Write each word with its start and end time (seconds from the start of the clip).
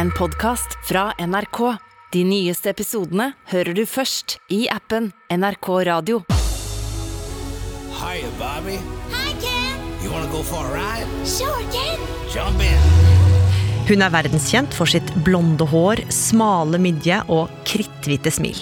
en 0.00 0.10
podkast 0.10 0.78
fra 0.88 1.12
NRK. 1.18 1.58
De 2.12 2.22
nyeste 2.24 2.70
episodene 2.72 3.34
hører 3.50 3.76
du 3.76 3.82
først 3.84 4.38
i 4.48 4.62
appen 4.72 5.10
NRK 5.28 5.68
Radio. 5.90 6.22
Hiya, 7.98 8.30
Bobby. 8.38 8.78
Hi, 9.12 9.34
Ken. 9.42 9.82
You 10.00 10.08
wanna 10.14 10.30
go 10.32 10.40
for 10.42 10.64
a 10.64 10.72
ride? 10.72 11.04
Sure, 11.28 11.66
Ken. 11.74 12.00
Jump 12.32 12.64
in. 12.64 12.80
Hun 13.90 14.06
er 14.06 14.14
verdenskjent 14.14 14.72
for 14.72 14.88
sitt 14.88 15.12
blonde 15.26 15.68
hår, 15.68 16.06
smale 16.08 16.80
midje 16.80 17.20
og 17.28 17.52
kritthvite 17.68 18.32
smil. 18.32 18.56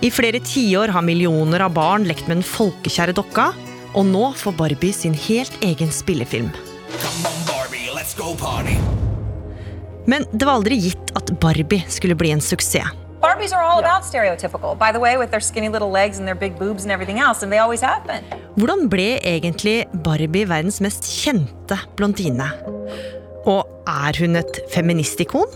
I 0.00 0.08
flere 0.08 0.40
tiår 0.40 0.94
har 0.94 1.04
millioner 1.04 1.66
av 1.66 1.76
barn 1.76 2.08
lekt 2.08 2.30
med 2.30 2.40
den 2.40 2.48
folkekjære 2.48 3.18
dokka, 3.18 3.50
og 3.92 4.08
nå 4.08 4.32
får 4.40 4.56
Barbie 4.56 4.96
sin 4.96 5.12
helt 5.28 5.60
egen 5.60 5.92
spillefilm. 5.92 6.48
Come 6.96 7.28
on, 7.28 7.46
Barbie. 7.50 7.92
Let's 7.92 8.16
go 8.16 8.32
party. 8.40 8.80
Men 10.06 10.24
det 10.32 10.46
var 10.46 10.60
aldri 10.60 10.78
gitt 10.80 11.12
at 11.18 11.30
Barbie 11.40 11.84
skulle 11.88 12.14
bli 12.14 12.30
en 12.30 12.40
suksess. 12.40 12.96
Barbies 13.20 13.52
are 13.52 13.60
all 13.60 13.80
about 13.80 14.04
stereotypical, 14.04 14.74
by 14.74 14.92
the 14.92 14.98
way, 14.98 15.18
with 15.18 15.30
their 15.30 15.40
skinny 15.40 15.68
little 15.68 15.90
legs 15.90 16.18
and 16.18 16.26
their 16.26 16.34
big 16.34 16.58
boobs 16.58 16.84
and 16.84 16.92
everything 16.92 17.18
else, 17.18 17.42
and 17.42 17.52
they 17.52 17.58
always 17.58 17.82
have 17.82 18.06
been. 18.06 18.24
Hvordan 18.56 18.88
ble 18.88 19.20
egentlig 19.20 19.84
Barbie 20.04 20.46
verdens 20.48 20.80
mest 20.80 21.04
kjente 21.04 21.76
blondine? 21.96 22.48
Og 23.44 23.68
er 23.88 24.16
hun 24.20 24.40
et 24.40 24.62
feministikon? 24.72 25.52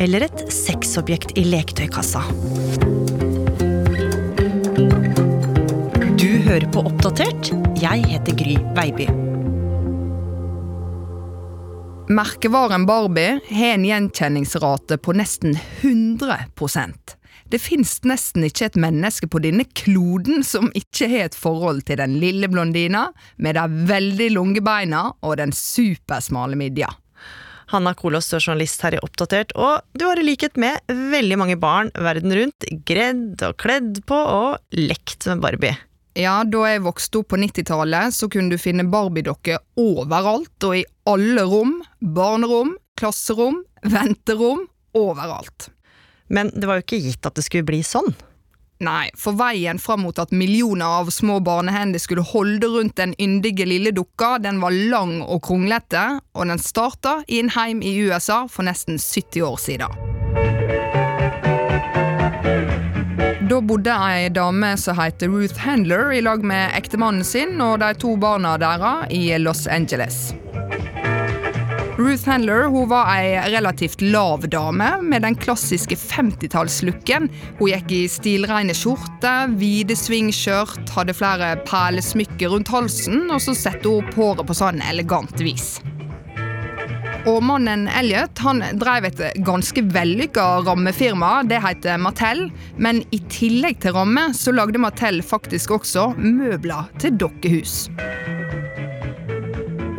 Eller 0.00 0.28
et 0.28 0.44
sexobjekt 0.54 1.34
i 1.36 1.44
leketøykassa? 1.50 2.22
Du 6.14 6.30
hører 6.46 6.70
på 6.70 6.86
Oppdatert. 6.86 7.50
Jeg 7.82 8.06
heter 8.06 8.38
Gry 8.38 8.56
Veiby. 8.78 9.29
Merkevaren 12.10 12.86
Barbie 12.86 13.40
har 13.48 13.66
en 13.66 13.84
gjenkjenningsrate 13.84 14.96
på 14.98 15.12
nesten 15.14 15.52
100% 15.80 17.12
Det 17.44 17.58
fins 17.62 17.92
nesten 18.02 18.42
ikke 18.48 18.66
et 18.66 18.78
menneske 18.82 19.28
på 19.30 19.38
denne 19.44 19.62
kloden 19.78 20.42
som 20.42 20.72
ikke 20.74 21.06
har 21.12 21.28
et 21.28 21.36
forhold 21.38 21.84
til 21.86 22.00
den 22.00 22.16
lille 22.18 22.48
blondina 22.50 23.04
med 23.38 23.54
de 23.54 23.86
veldig 23.92 24.26
lange 24.34 24.62
beina 24.66 25.04
og 25.22 25.36
den 25.38 25.54
supersmale 25.54 26.58
midja. 26.58 26.88
Hanna 27.70 27.92
Kolås, 27.94 28.32
journalist 28.34 28.82
her 28.82 28.96
i 28.98 29.02
Oppdatert, 29.06 29.54
og 29.54 29.86
du 29.94 30.08
har 30.08 30.18
i 30.18 30.26
likhet 30.26 30.58
med 30.58 30.82
veldig 30.90 31.38
mange 31.38 31.58
barn 31.62 31.94
verden 31.94 32.34
rundt 32.34 32.66
gredd 32.90 33.46
og 33.46 33.54
kledd 33.62 34.02
på 34.10 34.18
og 34.18 34.58
lekt 34.74 35.30
med 35.30 35.46
Barbie. 35.46 35.78
Ja, 36.18 36.40
da 36.42 36.64
jeg 36.66 36.82
vokste 36.82 37.20
opp 37.20 37.30
på 37.30 37.38
90-tallet, 37.38 38.14
så 38.14 38.26
kunne 38.30 38.50
du 38.50 38.58
finne 38.58 38.88
Barbie-dokker 38.90 39.60
overalt 39.78 40.66
og 40.66 40.80
i 40.80 40.86
alle 41.10 41.44
rom. 41.46 41.76
Barnerom, 42.00 42.74
klasserom, 42.98 43.62
venterom. 43.86 44.66
Overalt. 44.98 45.68
Men 46.26 46.50
det 46.54 46.66
var 46.66 46.80
jo 46.80 46.86
ikke 46.86 46.98
gitt 47.04 47.26
at 47.26 47.38
det 47.38 47.46
skulle 47.46 47.68
bli 47.68 47.78
sånn. 47.86 48.10
Nei, 48.80 49.10
for 49.18 49.36
veien 49.36 49.78
fram 49.78 50.06
mot 50.06 50.18
at 50.18 50.32
millioner 50.32 51.02
av 51.02 51.10
små 51.12 51.36
barnehender 51.44 52.00
skulle 52.00 52.24
holde 52.24 52.70
rundt 52.72 52.96
den 52.96 53.12
yndige 53.20 53.66
lille 53.68 53.92
dukka, 53.92 54.38
den 54.40 54.62
var 54.62 54.72
lang 54.72 55.18
og 55.20 55.42
kronglete, 55.44 56.06
og 56.32 56.48
den 56.48 56.62
starta 56.62 57.18
i 57.28 57.42
en 57.42 57.52
heim 57.58 57.84
i 57.84 57.92
USA 58.08 58.46
for 58.48 58.64
nesten 58.66 58.96
70 58.96 59.44
år 59.44 59.60
siden. 59.60 60.59
Bodde 63.60 63.92
ei 63.92 64.28
dame 64.32 64.70
som 64.80 64.96
heter 64.96 65.28
Ruth 65.28 65.60
Handler 65.60 66.14
i 66.16 66.20
lag 66.24 66.40
med 66.46 66.72
ektemannen 66.78 67.24
sin 67.26 67.60
og 67.60 67.82
de 67.82 67.90
to 68.00 68.14
barna 68.16 68.54
deres 68.60 69.10
i 69.12 69.36
Los 69.38 69.66
Angeles. 69.68 70.30
Ruth 72.00 72.24
Handler 72.24 72.70
hun 72.72 72.88
var 72.88 73.10
ei 73.12 73.36
relativt 73.52 74.00
lav 74.00 74.46
dame 74.48 74.88
med 75.04 75.26
den 75.26 75.36
klassiske 75.36 75.98
50-tallslooken. 76.00 77.28
Hun 77.60 77.72
gikk 77.74 77.92
i 77.92 78.02
stilreine 78.08 78.72
skjorter, 78.72 79.52
hvite 79.60 79.98
svingskjørt, 79.98 80.88
hadde 80.96 81.18
flere 81.20 81.52
perlesmykker 81.68 82.56
rundt 82.56 82.72
halsen, 82.72 83.26
og 83.28 83.44
så 83.44 83.52
satte 83.66 83.84
hun 83.92 84.06
opp 84.06 84.16
håret 84.16 84.48
på 84.48 84.56
sånn 84.62 84.80
elegant 84.88 85.44
vis. 85.44 85.74
Og 87.28 87.42
mannen 87.44 87.82
Elliot 87.92 88.40
han 88.40 88.62
drev 88.80 89.04
et 89.10 89.18
ganske 89.44 89.82
vellykka 89.92 90.44
rammefirma, 90.64 91.42
det 91.44 91.58
heter 91.60 92.00
Mattel. 92.00 92.46
Men 92.80 93.02
i 93.12 93.20
tillegg 93.28 93.82
til 93.82 93.92
ramme 93.96 94.30
så 94.36 94.54
lagde 94.56 94.80
Mattel 94.80 95.20
faktisk 95.20 95.74
også 95.76 96.14
møbler 96.16 96.88
til 97.02 97.18
dokkehus. 97.20 97.90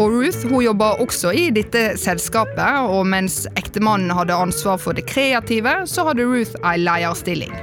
Og 0.01 0.15
Ruth 0.15 0.47
hun 0.49 0.63
jobba 0.65 0.95
også 1.03 1.29
i 1.37 1.43
dette 1.53 1.91
selskapet, 2.01 2.89
og 2.89 3.05
mens 3.05 3.43
ektemannen 3.59 4.09
hadde 4.17 4.33
ansvar 4.33 4.81
for 4.81 4.97
det 4.97 5.05
kreative, 5.05 5.83
så 5.85 6.07
hadde 6.07 6.25
Ruth 6.25 6.57
ei 6.65 6.79
leierstilling. 6.81 7.53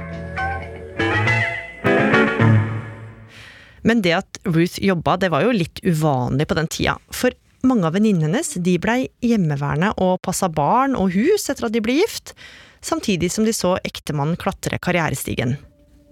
Men 3.83 4.05
det 4.05 4.15
at 4.21 4.39
Ruth 4.47 4.79
jobba, 4.79 5.17
det 5.19 5.33
var 5.33 5.43
jo 5.43 5.51
litt 5.55 5.83
uvanlig 5.83 6.47
på 6.47 6.55
den 6.61 6.71
tida. 6.71 6.95
For 7.11 7.35
mange 7.65 7.87
av 7.87 7.95
venninnene 7.97 8.29
hennes 8.29 8.53
de 8.65 8.75
blei 8.81 8.99
hjemmeværende 9.25 9.91
og 10.01 10.19
passa 10.25 10.49
barn 10.51 10.95
og 10.97 11.13
hus 11.15 11.49
etter 11.51 11.67
at 11.67 11.75
de 11.75 11.81
ble 11.83 11.99
gift, 11.99 12.33
samtidig 12.81 13.31
som 13.33 13.47
de 13.47 13.53
så 13.55 13.75
ektemannen 13.87 14.39
klatre 14.39 14.79
karrierestigen. 14.79 15.57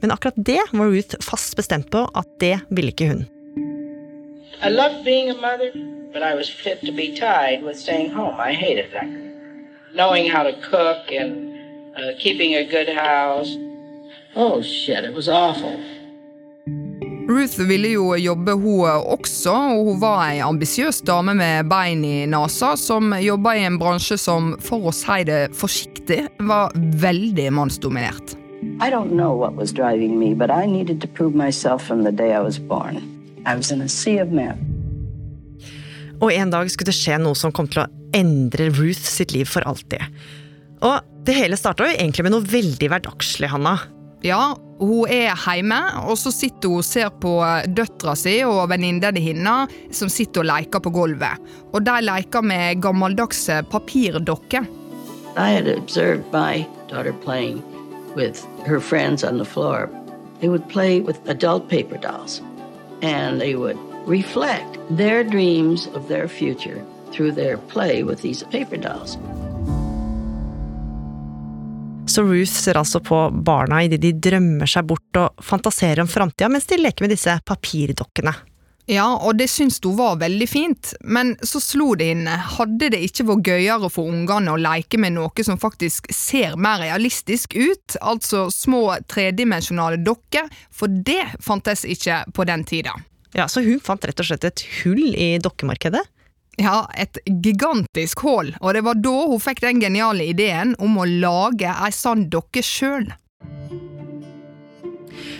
Men 0.01 0.13
akkurat 0.13 0.37
det 0.37 0.61
var 0.71 0.91
Ruth 0.93 1.17
fast 1.23 1.55
bestemt 1.57 1.89
på 1.91 2.05
at 2.13 2.27
det 2.41 2.59
ville 2.69 2.93
ikke 2.93 3.09
hun. 3.09 3.25
I 4.61 4.69
loved 4.69 5.05
being 5.05 5.29
a 5.29 5.35
mother, 5.35 5.71
but 6.13 6.23
I 6.23 6.33
was 6.33 6.49
fit 6.49 6.81
to 6.81 6.91
be 6.91 7.15
tied 7.15 7.63
with 7.63 7.77
staying 7.77 8.11
home. 8.11 8.39
I 8.39 8.53
hated 8.53 8.91
that. 8.93 9.07
Knowing 9.93 10.29
how 10.29 10.43
to 10.43 10.53
cook 10.61 11.11
and 11.11 11.53
uh, 11.95 12.17
keeping 12.19 12.55
a 12.55 12.63
good 12.63 12.89
house. 12.89 13.55
Oh 14.35 14.61
shit, 14.61 15.03
it 15.03 15.13
was 15.13 15.29
awful. 15.29 15.79
Ruth 17.27 17.59
ville 17.59 17.89
jo 17.91 18.13
jobbe 18.15 18.53
hun 18.55 18.87
også, 18.87 19.51
og 19.51 19.89
hun 19.89 19.97
var 19.99 20.21
ei 20.29 20.37
ambisiøs 20.39 21.01
dame 21.03 21.33
med 21.35 21.67
bein 21.67 22.05
i 22.07 22.21
nesa, 22.29 22.71
som 22.79 23.11
jobba 23.19 23.57
i 23.57 23.65
en 23.67 23.75
bransje 23.81 24.15
som, 24.21 24.53
for 24.63 24.87
å 24.87 24.93
si 24.95 25.25
det 25.27 25.49
forsiktig, 25.57 26.21
var 26.47 26.71
veldig 27.03 27.49
mannsdominert. 27.51 28.37
I 28.79 28.87
don't 28.89 29.11
know 29.11 29.35
what 29.35 29.59
was 29.59 29.73
driving 29.75 30.15
me, 30.17 30.33
but 30.33 30.49
I 30.49 30.65
needed 30.65 31.01
to 31.01 31.07
prove 31.07 31.35
myself 31.35 31.83
from 31.83 32.03
the 32.03 32.11
day 32.11 32.31
I 32.31 32.39
was 32.39 32.57
born. 32.59 33.03
I 33.45 33.55
was 33.55 33.71
in 33.71 33.81
a 33.81 33.89
sea 33.89 34.23
of 34.23 34.31
men. 34.31 34.55
Og 36.21 36.31
en 36.33 36.49
dag 36.49 36.71
skulle 36.71 36.89
det 36.89 36.97
skje 36.97 37.19
noe 37.21 37.35
som 37.37 37.51
kom 37.51 37.67
til 37.67 37.83
å 37.83 37.89
endre 38.15 38.69
Ruth 38.71 39.03
sitt 39.03 39.35
liv 39.35 39.51
for 39.51 39.67
alltid. 39.67 39.99
Og 40.79 41.03
det 41.27 41.35
hele 41.35 41.59
starta 41.59 41.89
jo 41.89 41.97
egentlig 41.97 42.23
med 42.23 42.37
noe 42.37 42.47
veldig 42.47 42.89
hverdagslig, 42.89 43.51
Hanna. 43.51 43.75
Ja, 44.25 44.55
hun 44.79 45.09
er 45.09 45.33
hjemme, 45.33 45.79
og 46.05 46.17
så 46.19 46.31
sitter 46.33 46.69
hun 46.69 46.81
og 46.81 46.85
ser 46.85 47.09
på 47.09 47.33
døtra 47.67 48.13
si 48.17 48.39
og 48.45 48.67
venninnene 48.71 49.23
hennes 49.23 49.77
som 49.95 50.11
sitter 50.11 50.43
og 50.43 50.49
leker 50.51 50.83
på 50.83 50.93
gulvet. 50.93 51.47
Og 51.73 51.81
de 51.85 51.95
leker 52.05 52.45
med 52.45 52.81
gammeldagse 52.83 53.63
papirdokker. 53.71 54.67
I 55.37 55.51
had 55.51 55.67
observed 55.67 56.25
my 56.33 56.65
daughter 56.89 57.13
playing 57.13 57.61
with 58.15 58.43
her 58.65 58.79
friends 58.79 59.23
on 59.23 59.37
the 59.37 59.45
floor. 59.45 59.89
They 60.39 60.49
would 60.49 60.67
play 60.67 60.99
with 61.01 61.19
adult 61.27 61.69
paper 61.69 61.97
dolls, 61.97 62.41
and 63.01 63.39
they 63.39 63.55
would 63.55 63.77
reflect 64.07 64.77
their 64.89 65.23
dreams 65.23 65.87
of 65.93 66.07
their 66.07 66.27
future 66.27 66.83
through 67.11 67.31
their 67.31 67.57
play 67.57 68.03
with 68.03 68.21
these 68.21 68.43
paper 68.43 68.77
dolls. 68.77 69.17
Så 72.07 72.23
Ruth 72.23 72.51
ser 72.51 72.77
altså 72.79 73.01
på 73.03 73.17
barna 73.31 73.81
idet 73.83 73.99
de 74.01 74.13
drømmer 74.15 74.69
seg 74.69 74.87
bort 74.87 75.19
og 75.19 75.43
fantaserer 75.43 75.99
om 76.01 76.07
framtida, 76.07 76.47
mens 76.49 76.65
de 76.69 76.79
leker 76.79 77.03
med 77.03 77.11
disse 77.11 77.33
papirdokkene. 77.45 78.33
Ja, 78.87 79.09
og 79.19 79.35
det 79.35 79.49
syntes 79.51 79.81
hun 79.83 79.97
var 79.97 80.15
veldig 80.21 80.47
fint, 80.47 80.93
men 81.03 81.33
så 81.43 81.59
slo 81.59 81.89
det 81.99 82.07
henne, 82.13 82.37
hadde 82.55 82.87
det 82.93 83.01
ikke 83.03 83.25
vært 83.27 83.49
gøyere 83.51 83.89
for 83.91 84.07
ungene 84.07 84.53
å 84.53 84.61
leke 84.63 84.99
med 85.03 85.17
noe 85.17 85.43
som 85.43 85.59
faktisk 85.59 86.07
ser 86.15 86.55
mer 86.55 86.79
realistisk 86.85 87.57
ut, 87.59 87.97
altså 87.99 88.45
små 88.55 88.85
tredimensjonale 89.11 89.99
dokker, 90.07 90.47
for 90.71 90.87
det 90.87 91.25
fantes 91.43 91.83
ikke 91.83 92.21
på 92.31 92.47
den 92.47 92.63
tida. 92.63 92.95
Ja, 93.35 93.49
Så 93.51 93.61
hun 93.61 93.83
fant 93.83 94.07
rett 94.07 94.23
og 94.23 94.29
slett 94.29 94.47
et 94.47 94.63
hull 94.79 95.11
i 95.11 95.35
dokkemarkedet? 95.43 96.05
Ja, 96.57 96.87
et 96.97 97.19
gigantisk 97.27 98.23
hull, 98.25 98.49
og 98.57 98.73
det 98.73 98.81
var 98.87 98.97
da 98.97 99.13
hun 99.29 99.41
fikk 99.41 99.61
den 99.61 99.81
geniale 99.83 100.25
ideen 100.31 100.73
om 100.81 100.97
å 100.97 101.05
lage 101.05 101.69
ei 101.69 101.91
sånn 101.93 102.25
dokke 102.33 102.63
sjøl. 102.65 103.05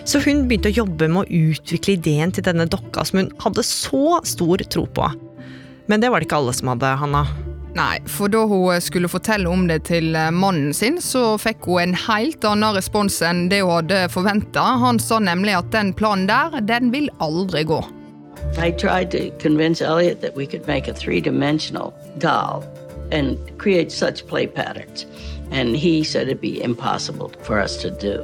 Så 0.08 0.22
hun 0.24 0.46
begynte 0.48 0.70
å 0.70 0.78
jobbe 0.78 1.10
med 1.10 1.26
å 1.26 1.40
utvikle 1.50 1.98
ideen 1.98 2.32
til 2.32 2.46
denne 2.46 2.68
dokka 2.70 3.04
som 3.10 3.24
hun 3.24 3.34
hadde 3.42 3.66
så 3.66 4.22
stor 4.30 4.62
tro 4.70 4.86
på. 4.86 5.10
Men 5.90 6.04
det 6.04 6.14
var 6.14 6.22
det 6.22 6.30
ikke 6.30 6.40
alle 6.40 6.54
som 6.56 6.72
hadde, 6.72 6.94
Hanna. 7.02 7.26
Nei, 7.78 7.98
for 8.10 8.32
da 8.32 8.46
hun 8.50 8.82
skulle 8.82 9.10
fortelle 9.12 9.50
om 9.50 9.68
det 9.70 9.84
til 9.90 10.14
mannen 10.14 10.72
sin, 10.74 11.02
så 11.04 11.36
fikk 11.42 11.68
hun 11.68 11.82
en 11.82 12.00
helt 12.08 12.46
annen 12.48 12.78
respons 12.78 13.20
enn 13.26 13.48
det 13.52 13.64
hun 13.66 13.76
hadde 13.82 14.06
forventa. 14.14 14.64
Han 14.86 15.02
sa 15.02 15.20
nemlig 15.22 15.58
at 15.58 15.74
den 15.74 15.92
planen 15.98 16.30
der, 16.30 16.62
den 16.62 16.94
vil 16.94 17.10
aldri 17.24 17.66
gå. 17.68 17.82
I 18.58 18.72
tried 18.72 19.12
to 19.12 19.32
convince 19.38 19.82
Elliot 19.82 20.22
that 20.22 20.36
we 20.36 20.48
could 20.48 20.66
make 20.68 20.88
a 20.88 20.94
three 20.94 21.22
dimensional 21.22 21.94
doll 22.18 22.64
and 23.12 23.38
create 23.58 23.92
such 23.92 24.26
play 24.28 24.48
patterns. 24.48 25.06
And 25.52 25.76
he 25.76 26.04
said 26.04 26.28
it'd 26.28 26.42
be 26.42 26.62
impossible 26.62 27.32
for 27.44 27.60
us 27.60 27.78
to 27.78 27.92
do. 27.92 28.24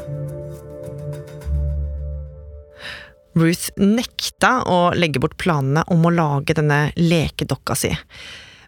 Ruth 3.34 3.72
nekta 3.82 4.60
å 4.70 4.94
legge 4.94 5.22
bort 5.22 5.38
planene 5.42 5.82
om 5.90 6.04
å 6.06 6.14
lage 6.14 6.54
denne 6.54 6.92
lekedokka 7.00 7.78
si. 7.78 7.90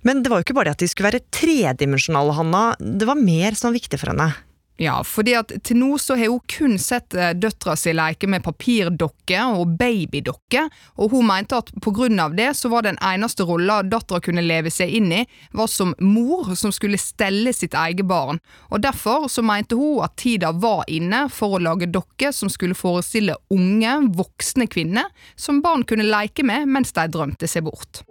Men 0.06 0.24
det 0.24 0.32
var 0.32 0.42
jo 0.42 0.48
ikke 0.48 0.58
bare 0.58 0.72
det 0.72 0.78
at 0.78 0.84
de 0.86 0.90
skulle 0.90 1.12
være 1.12 1.26
tredimensjonale, 1.34 2.34
Hanna. 2.38 2.64
Det 2.80 3.08
var 3.10 3.18
mer 3.18 3.58
som 3.58 3.70
var 3.70 3.78
viktig 3.78 4.00
for 4.02 4.14
henne. 4.14 4.32
Ja, 4.78 4.98
fordi 5.08 5.38
at 5.40 5.54
til 5.64 5.80
nå 5.80 5.94
så 6.02 6.18
har 6.20 6.28
hun 6.34 6.42
kun 6.52 6.74
sett 6.82 7.16
eh, 7.16 7.32
døtra 7.32 7.78
si 7.80 7.94
leke 7.96 8.28
med 8.28 8.44
papirdokke 8.44 9.40
og 9.56 9.78
babydokke, 9.80 10.66
og 11.00 11.16
hun 11.16 11.30
mente 11.30 11.62
at 11.62 11.72
på 11.82 11.94
grunn 11.96 12.20
av 12.20 12.36
det 12.36 12.50
så 12.60 12.72
var 12.74 12.84
den 12.84 13.00
eneste 13.00 13.48
rolla 13.48 13.80
dattera 13.88 14.20
kunne 14.26 14.44
leve 14.44 14.74
seg 14.74 14.92
inn 15.00 15.14
i, 15.16 15.22
var 15.56 15.72
som 15.72 15.96
mor 16.04 16.52
som 16.60 16.76
skulle 16.76 17.00
stelle 17.00 17.56
sitt 17.56 17.78
eget 17.86 18.04
barn, 18.10 18.44
og 18.68 18.84
derfor 18.84 19.30
så 19.32 19.46
mente 19.46 19.80
hun 19.80 20.04
at 20.04 20.18
tida 20.20 20.52
var 20.52 20.84
inne 20.92 21.26
for 21.32 21.56
å 21.56 21.64
lage 21.64 21.88
dokker 21.88 22.36
som 22.36 22.52
skulle 22.52 22.76
forestille 22.76 23.40
unge, 23.56 23.96
voksne 24.20 24.68
kvinner 24.68 25.08
som 25.40 25.64
barn 25.64 25.88
kunne 25.88 26.10
leke 26.10 26.44
med 26.44 26.68
mens 26.68 26.92
de 26.96 27.08
drømte 27.16 27.48
seg 27.48 27.64
bort. 27.70 28.04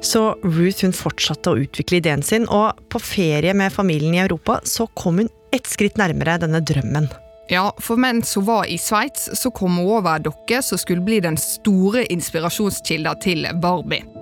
Så 0.00 0.22
Ruth 0.42 0.84
hun 0.84 0.94
fortsatte 0.96 1.52
å 1.52 1.60
utvikle 1.60 2.00
ideen 2.00 2.22
sin, 2.24 2.46
og 2.48 2.78
på 2.92 3.00
ferie 3.02 3.52
med 3.56 3.72
familien 3.74 4.16
i 4.16 4.22
Europa 4.24 4.60
så 4.64 4.88
kom 4.96 5.20
hun 5.20 5.28
ett 5.54 5.68
skritt 5.68 5.98
nærmere 6.00 6.38
denne 6.40 6.62
drømmen. 6.64 7.10
Ja, 7.50 7.72
for 7.82 7.98
mens 7.98 8.32
hun 8.38 8.46
var 8.46 8.68
i 8.70 8.78
Sveits, 8.78 9.28
så 9.34 9.50
kom 9.50 9.80
hun 9.80 9.90
over 9.98 10.14
ei 10.14 10.24
dokke 10.24 10.62
som 10.62 10.78
skulle 10.78 11.04
bli 11.04 11.18
den 11.24 11.38
store 11.40 12.06
inspirasjonskilda 12.14 13.16
til 13.24 13.48
Barbie. 13.60 14.19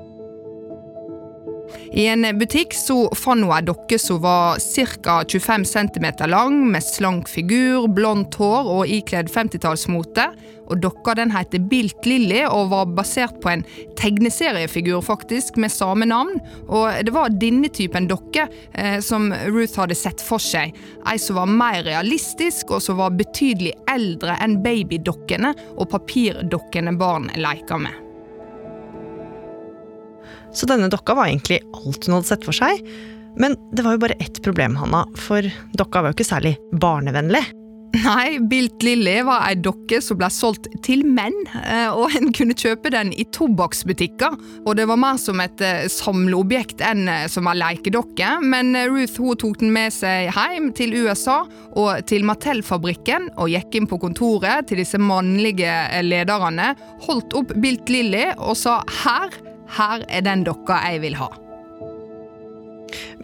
I 1.92 2.06
en 2.12 2.26
butikk 2.38 2.74
så 2.76 3.06
fant 3.16 3.44
hun 3.44 3.54
ei 3.54 3.64
dokke 3.66 3.98
som 4.00 4.20
var 4.24 4.60
ca. 4.60 5.22
25 5.24 5.66
cm 5.68 6.06
lang, 6.30 6.60
med 6.72 6.84
slank 6.84 7.28
figur, 7.30 7.88
blondt 7.88 8.38
hår 8.40 8.70
og 8.78 8.94
ikledd 8.98 9.30
50-tallsmote. 9.32 10.28
Og 10.68 10.80
Dokka 10.82 11.14
den 11.16 11.32
heter 11.32 11.62
Bilt 11.64 12.06
Lilly 12.06 12.42
og 12.44 12.72
var 12.72 12.90
basert 12.92 13.38
på 13.42 13.52
en 13.52 13.64
tegneseriefigur 13.98 15.00
faktisk 15.04 15.56
med 15.56 15.72
samme 15.72 16.08
navn. 16.08 16.40
Og 16.68 17.04
Det 17.04 17.14
var 17.14 17.32
denne 17.32 17.70
typen 17.72 18.08
dokke 18.10 18.48
eh, 18.72 18.98
som 19.04 19.32
Ruth 19.48 19.80
hadde 19.80 19.96
sett 19.96 20.24
for 20.24 20.42
seg. 20.42 20.76
Ei 21.08 21.16
som 21.22 21.40
var 21.40 21.48
mer 21.52 21.80
realistisk 21.88 22.74
og 22.74 22.84
som 22.84 23.00
var 23.00 23.16
betydelig 23.16 23.72
eldre 23.88 24.36
enn 24.44 24.60
babydokkene 24.64 25.54
og 25.78 25.88
papirdokkene 25.94 26.94
barn 27.00 27.32
leker 27.36 27.80
med. 27.88 28.07
Så 30.52 30.68
denne 30.70 30.90
dokka 30.92 31.16
var 31.18 31.28
egentlig 31.28 31.60
alt 31.76 32.06
hun 32.06 32.18
hadde 32.18 32.30
sett 32.30 32.48
for 32.48 32.56
seg. 32.56 32.82
Men 33.38 33.54
det 33.72 33.84
var 33.86 33.94
jo 33.94 34.02
bare 34.02 34.18
ett 34.18 34.42
problem, 34.42 34.76
Hanna, 34.76 35.04
for 35.16 35.46
dokka 35.78 36.02
var 36.02 36.12
jo 36.12 36.18
ikke 36.18 36.32
særlig 36.32 36.56
barnevennlig. 36.82 37.44
Nei, 37.96 38.36
Bilt 38.38 38.82
Lilly 38.84 39.22
var 39.24 39.46
ei 39.48 39.54
dokke 39.64 40.00
som 40.04 40.18
ble 40.20 40.28
solgt 40.32 40.66
til 40.84 41.06
menn, 41.08 41.36
eh, 41.62 41.88
og 41.88 42.12
en 42.18 42.32
kunne 42.36 42.56
kjøpe 42.56 42.92
den 42.92 43.14
i 43.16 43.24
tobakksbutikker. 43.32 44.36
Og 44.66 44.76
det 44.76 44.84
var 44.90 45.00
mer 45.00 45.16
som 45.20 45.40
et 45.40 45.62
eh, 45.64 45.86
samleobjekt 45.92 46.82
enn 46.84 47.08
eh, 47.08 47.24
som 47.32 47.48
ei 47.48 47.56
lekedokke, 47.56 48.34
men 48.44 48.76
Ruth 48.92 49.16
hun 49.22 49.40
tok 49.40 49.62
den 49.62 49.72
med 49.74 49.94
seg 49.94 50.28
hjem 50.36 50.70
til 50.76 50.94
USA 51.00 51.40
og 51.80 52.04
til 52.10 52.28
Mattel-fabrikken, 52.28 53.30
og 53.40 53.54
gikk 53.54 53.80
inn 53.80 53.88
på 53.88 54.00
kontoret 54.04 54.68
til 54.68 54.82
disse 54.82 55.00
mannlige 55.00 55.72
lederne, 56.04 56.74
holdt 57.08 57.36
opp 57.40 57.56
Bilt 57.56 57.88
Lilly 57.92 58.26
og 58.36 58.56
sa 58.58 58.82
her, 59.00 59.32
her 59.76 60.04
er 60.08 60.24
den 60.26 60.46
dokka 60.46 60.80
jeg 60.88 61.02
vil 61.04 61.18
ha. 61.18 61.28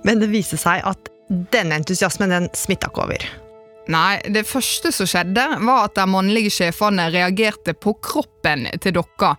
Men 0.05 0.21
det 0.21 0.29
viste 0.33 0.59
seg 0.61 0.85
at 0.85 1.11
denne 1.55 1.81
entusiasmen 1.81 2.33
den 2.33 2.51
smitta 2.57 2.91
ikke 2.91 3.07
over. 3.07 3.25
Nei, 3.93 4.21
det 4.33 4.47
første 4.49 4.93
som 4.97 5.09
skjedde, 5.09 5.45
var 5.65 5.89
at 5.89 5.97
de 5.97 6.05
mannlige 6.09 6.53
sjefene 6.53 7.11
reagerte 7.13 7.75
på 7.77 7.97
kroppen 8.05 8.69
til 8.81 8.97
dokka. 8.97 9.35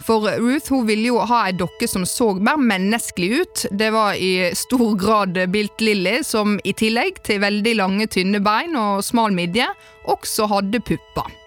For 0.00 0.24
Ruth 0.40 0.72
hun 0.72 0.86
ville 0.88 1.10
jo 1.10 1.18
ha 1.28 1.42
ei 1.48 1.56
dokke 1.58 1.88
som 1.90 2.06
så 2.08 2.30
mer 2.38 2.60
menneskelig 2.60 3.30
ut. 3.42 3.64
Det 3.70 3.90
var 3.92 4.14
i 4.16 4.50
stor 4.56 4.94
grad 5.00 5.36
Bilt 5.52 5.82
Lilly, 5.84 6.20
som 6.24 6.56
i 6.64 6.72
tillegg 6.72 7.20
til 7.26 7.42
veldig 7.42 7.76
lange, 7.82 8.08
tynne 8.08 8.40
bein 8.44 8.78
og 8.80 9.04
smal 9.04 9.34
midje, 9.36 9.68
også 10.08 10.48
hadde 10.54 10.80
pupper. 10.86 11.39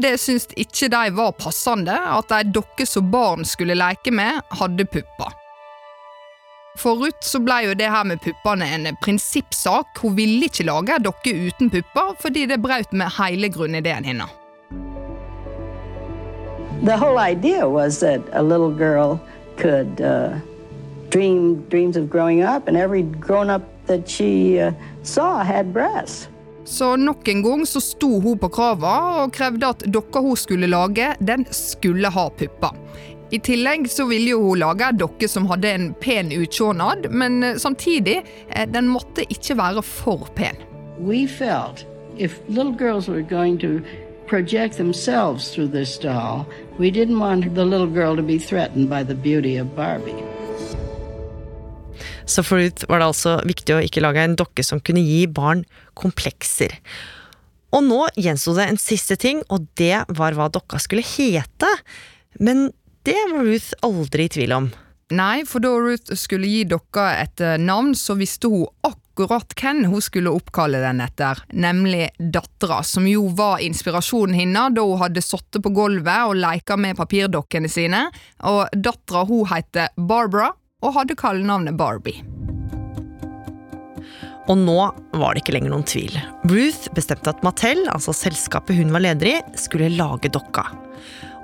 Det 0.00 0.14
syntes 0.20 0.48
ikke 0.56 0.88
de 0.88 1.10
var 1.12 1.34
passende, 1.36 1.92
at 1.92 2.32
ei 2.32 2.46
dokke 2.48 2.86
som 2.88 3.10
barn 3.12 3.44
skulle 3.44 3.76
leke 3.76 4.12
med, 4.14 4.40
hadde 4.56 4.86
pupper. 4.88 5.34
For 6.80 6.96
Ruth 6.96 7.26
så 7.26 7.40
ble 7.44 7.58
jo 7.66 7.74
det 7.76 7.90
her 7.92 8.06
med 8.08 8.22
puppene 8.24 8.64
en 8.64 8.96
prinsippsak. 9.02 9.98
Hun 10.00 10.16
ville 10.16 10.48
ikke 10.48 10.64
lage 10.64 10.96
ei 10.96 11.04
dokke 11.04 11.34
uten 11.48 11.68
pupper, 11.72 12.14
fordi 12.22 12.46
det 12.48 12.62
brøt 12.62 12.94
med 12.96 13.12
hele 13.18 13.50
grunnideen 13.52 14.08
hennes. 14.08 14.30
The 16.82 16.96
whole 16.96 17.18
idea 17.18 17.68
was 17.68 18.00
that 18.00 18.20
a 18.32 18.42
little 18.42 18.72
girl 18.72 19.20
could 19.58 20.00
uh, 20.00 20.38
dream 21.10 21.68
dreams 21.68 21.96
of 21.96 22.08
growing 22.08 22.42
up, 22.42 22.68
and 22.68 22.76
every 22.76 23.02
grown 23.02 23.50
up 23.50 23.62
that 23.86 24.08
she 24.08 24.58
uh, 24.58 24.72
saw 25.02 25.44
had 25.44 25.74
breasts. 25.74 26.28
Så 26.64 26.96
nok 26.96 27.28
en 27.28 27.42
gang 27.42 27.66
så 27.66 27.80
sto 27.80 28.20
hun 28.20 28.38
på 28.38 28.50
krava 28.52 28.96
og 29.22 29.32
krevde 29.34 29.72
at 29.72 29.84
dokka 29.88 30.20
hun 30.24 30.36
skulle 30.36 30.68
lage, 30.70 31.14
den 31.20 31.46
skulle 31.50 32.10
ha 32.12 32.28
pupper. 32.30 32.76
I 33.30 33.38
tillegg 33.38 33.86
så 33.90 34.08
ville 34.10 34.32
jo 34.32 34.40
hun 34.42 34.58
lage 34.58 34.88
en 34.90 34.98
dokke 34.98 35.28
som 35.30 35.46
hadde 35.46 35.70
en 35.70 35.90
pen 36.02 36.32
utsjånad, 36.34 37.06
men 37.14 37.42
eh, 37.46 37.56
samtidig, 37.62 38.24
eh, 38.48 38.66
den 38.66 38.90
måtte 38.90 39.22
ikke 39.30 39.56
være 39.60 39.84
for 39.86 40.26
pen. 40.34 40.58
We 40.98 41.26
felt 41.26 41.86
if 42.18 42.40
little 42.48 42.74
girls 42.74 43.08
were 43.08 43.22
going 43.22 43.58
to 43.60 43.80
project 44.26 44.76
themselves 44.76 45.50
through 45.54 45.70
this 45.70 45.98
doll, 45.98 46.44
we 46.78 46.90
didn't 46.90 47.18
want 47.18 47.54
the 47.54 47.64
little 47.64 47.86
girl 47.86 48.16
to 48.16 48.22
be 48.22 48.38
threatened 48.38 48.90
by 48.90 49.02
the 49.04 49.14
beauty 49.14 49.56
of 49.60 49.66
Barbie. 49.76 50.18
Så 52.30 52.42
for 52.42 52.56
Ruth 52.56 52.86
var 52.88 52.98
det 52.98 53.06
altså 53.10 53.38
viktig 53.46 53.74
å 53.74 53.80
ikke 53.82 54.02
lage 54.04 54.22
en 54.22 54.36
dokke 54.38 54.62
som 54.66 54.82
kunne 54.82 55.02
gi 55.02 55.24
barn 55.26 55.64
komplekser. 56.00 56.76
Og 57.76 57.84
nå 57.86 58.02
gjensto 58.18 58.54
det 58.56 58.66
en 58.66 58.80
siste 58.80 59.16
ting, 59.20 59.44
og 59.48 59.68
det 59.78 60.02
var 60.18 60.34
hva 60.34 60.48
dokka 60.50 60.80
skulle 60.82 61.06
hete. 61.06 61.70
Men 62.42 62.70
det 63.06 63.18
var 63.30 63.46
Ruth 63.46 63.76
aldri 63.86 64.26
i 64.26 64.32
tvil 64.34 64.56
om. 64.56 64.70
Nei, 65.10 65.42
for 65.48 65.62
da 65.62 65.72
Ruth 65.74 66.14
skulle 66.18 66.46
gi 66.46 66.64
dokka 66.70 67.08
et 67.18 67.42
eh, 67.42 67.58
navn, 67.58 67.96
så 67.98 68.14
visste 68.18 68.50
hun 68.50 68.68
akkurat 68.86 69.56
hvem 69.58 69.82
hun 69.90 70.02
skulle 70.04 70.30
oppkalle 70.30 70.78
den 70.82 71.02
etter, 71.02 71.40
nemlig 71.50 72.12
dattera, 72.18 72.78
som 72.86 73.08
jo 73.10 73.26
var 73.36 73.58
inspirasjonen 73.64 74.38
hennes 74.38 74.76
da 74.76 74.86
hun 74.86 75.02
hadde 75.02 75.24
sittet 75.24 75.64
på 75.64 75.74
gulvet 75.74 76.30
og 76.30 76.38
leka 76.38 76.78
med 76.78 76.98
papirdokkene 77.00 77.70
sine, 77.70 78.06
og 78.46 78.70
dattera 78.70 79.26
hun 79.26 79.50
heter 79.50 79.90
Barbara 79.98 80.52
og 80.80 80.94
hadde 80.96 81.18
kallenavnet 81.18 81.76
Barbie. 81.76 82.22
Og 84.50 84.58
nå 84.58 84.78
var 85.14 85.34
det 85.34 85.44
ikke 85.44 85.54
lenger 85.54 85.70
noen 85.70 85.86
tvil. 85.86 86.16
Ruth 86.50 86.90
bestemte 86.96 87.30
at 87.30 87.44
Mattel, 87.46 87.84
altså 87.92 88.14
selskapet 88.16 88.80
hun 88.80 88.90
var 88.94 89.04
leder 89.04 89.36
i, 89.36 89.36
skulle 89.58 89.92
lage 89.94 90.32
dokka. 90.32 90.66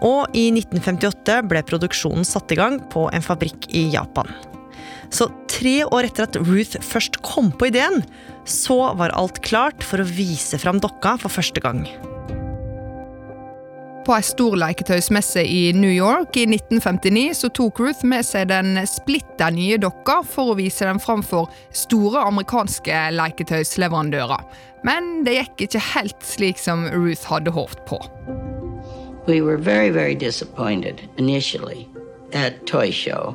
Og 0.05 0.35
i 0.37 0.49
1958 0.51 1.39
ble 1.49 1.63
produksjonen 1.69 2.27
satt 2.27 2.53
i 2.53 2.59
gang 2.59 2.81
på 2.93 3.07
en 3.15 3.25
fabrikk 3.25 3.71
i 3.71 3.87
Japan. 3.95 4.29
Så 5.15 5.29
tre 5.51 5.79
år 5.87 6.09
etter 6.09 6.27
at 6.27 6.41
Ruth 6.43 6.83
først 6.83 7.21
kom 7.25 7.53
på 7.55 7.71
ideen, 7.71 8.03
så 8.43 8.91
var 8.99 9.15
alt 9.15 9.39
klart 9.47 9.87
for 9.87 10.03
å 10.03 10.11
vise 10.11 10.59
fram 10.59 10.83
dokka 10.83 11.15
for 11.23 11.33
første 11.33 11.63
gang. 11.63 11.87
På 14.07 14.15
ei 14.15 14.23
stor 14.23 14.55
leketøysmesse 14.55 15.43
i 15.43 15.73
New 15.75 15.91
York 15.91 16.37
i 16.39 16.45
1959 16.47 17.33
så 17.41 17.49
tok 17.51 17.81
Ruth 17.83 18.05
med 18.07 18.23
seg 18.23 18.53
den 18.53 18.79
splitter 18.87 19.51
nye 19.51 19.81
dokka 19.83 20.21
for 20.23 20.53
å 20.53 20.59
vise 20.61 20.87
den 20.87 21.01
fram 21.03 21.25
for 21.27 21.51
store 21.75 22.23
amerikanske 22.29 23.01
leketøysleverandører. 23.17 24.45
Men 24.87 25.25
det 25.27 25.35
gikk 25.41 25.67
ikke 25.67 25.83
helt 25.89 26.23
slik 26.23 26.63
som 26.63 26.87
Ruth 26.95 27.27
hadde 27.27 27.51
håpet 27.51 27.83
på. 27.91 27.99
We 29.27 29.41
were 29.43 29.59
very, 29.59 29.91
very 29.91 30.15
disappointed 30.15 31.03
initially 31.19 31.89
at 32.33 32.65
Toy 32.65 32.93
Show. 32.93 33.35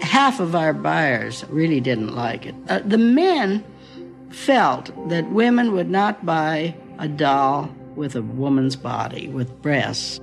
Half 0.00 0.40
of 0.40 0.54
our 0.54 0.72
buyers 0.72 1.44
really 1.50 1.82
didn't 1.82 2.16
like 2.16 2.46
it. 2.46 2.54
Uh, 2.70 2.80
the 2.80 2.96
men 2.96 3.62
felt 4.30 4.88
that 5.10 5.28
women 5.28 5.72
would 5.72 5.90
not 5.90 6.24
buy 6.24 6.74
a 6.98 7.08
doll 7.08 7.68
with 7.98 8.16
a 8.16 8.22
woman's 8.22 8.76
body, 8.76 9.28
with 9.28 9.50
breasts. 9.62 10.20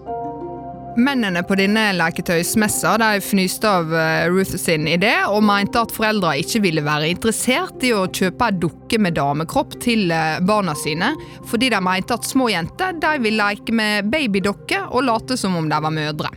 Mennene 0.97 1.41
på 1.43 1.57
denne 1.59 1.89
leketøysmessa 1.97 2.93
de 3.01 3.19
fnyste 3.19 3.67
av 3.67 3.89
eh, 3.91 4.29
Ruth 4.31 4.55
sin 4.55 4.87
idé 4.87 5.11
og 5.27 5.43
mente 5.43 5.81
at 5.81 5.91
foreldre 5.91 6.37
ikke 6.39 6.61
ville 6.63 6.83
være 6.85 7.09
interessert 7.11 7.83
i 7.83 7.91
å 7.91 8.05
kjøpe 8.07 8.47
ei 8.47 8.55
dukke 8.63 8.99
med 9.03 9.17
damekropp 9.17 9.75
til 9.83 10.07
eh, 10.15 10.37
barna 10.47 10.71
sine, 10.79 11.11
fordi 11.51 11.73
de 11.73 11.81
mente 11.83 12.15
at 12.15 12.29
små 12.29 12.47
jenter 12.53 12.95
de 13.03 13.11
ville 13.25 13.43
leke 13.43 13.75
med 13.75 14.07
babydokker 14.13 14.87
og 14.87 15.03
late 15.09 15.35
som 15.39 15.57
om 15.59 15.67
de 15.67 15.81
var 15.83 15.95
mødre. 15.97 16.31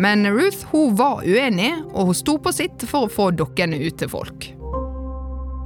Men 0.00 0.24
Ruth 0.32 0.64
hun 0.72 0.96
var 0.96 1.20
uenig, 1.26 1.74
og 1.92 2.08
hun 2.08 2.16
sto 2.16 2.38
på 2.40 2.54
sitt 2.56 2.88
for 2.88 3.04
å 3.04 3.12
få 3.12 3.28
dokkene 3.36 3.76
ut 3.76 4.00
til 4.00 4.08
folk. 4.08 4.48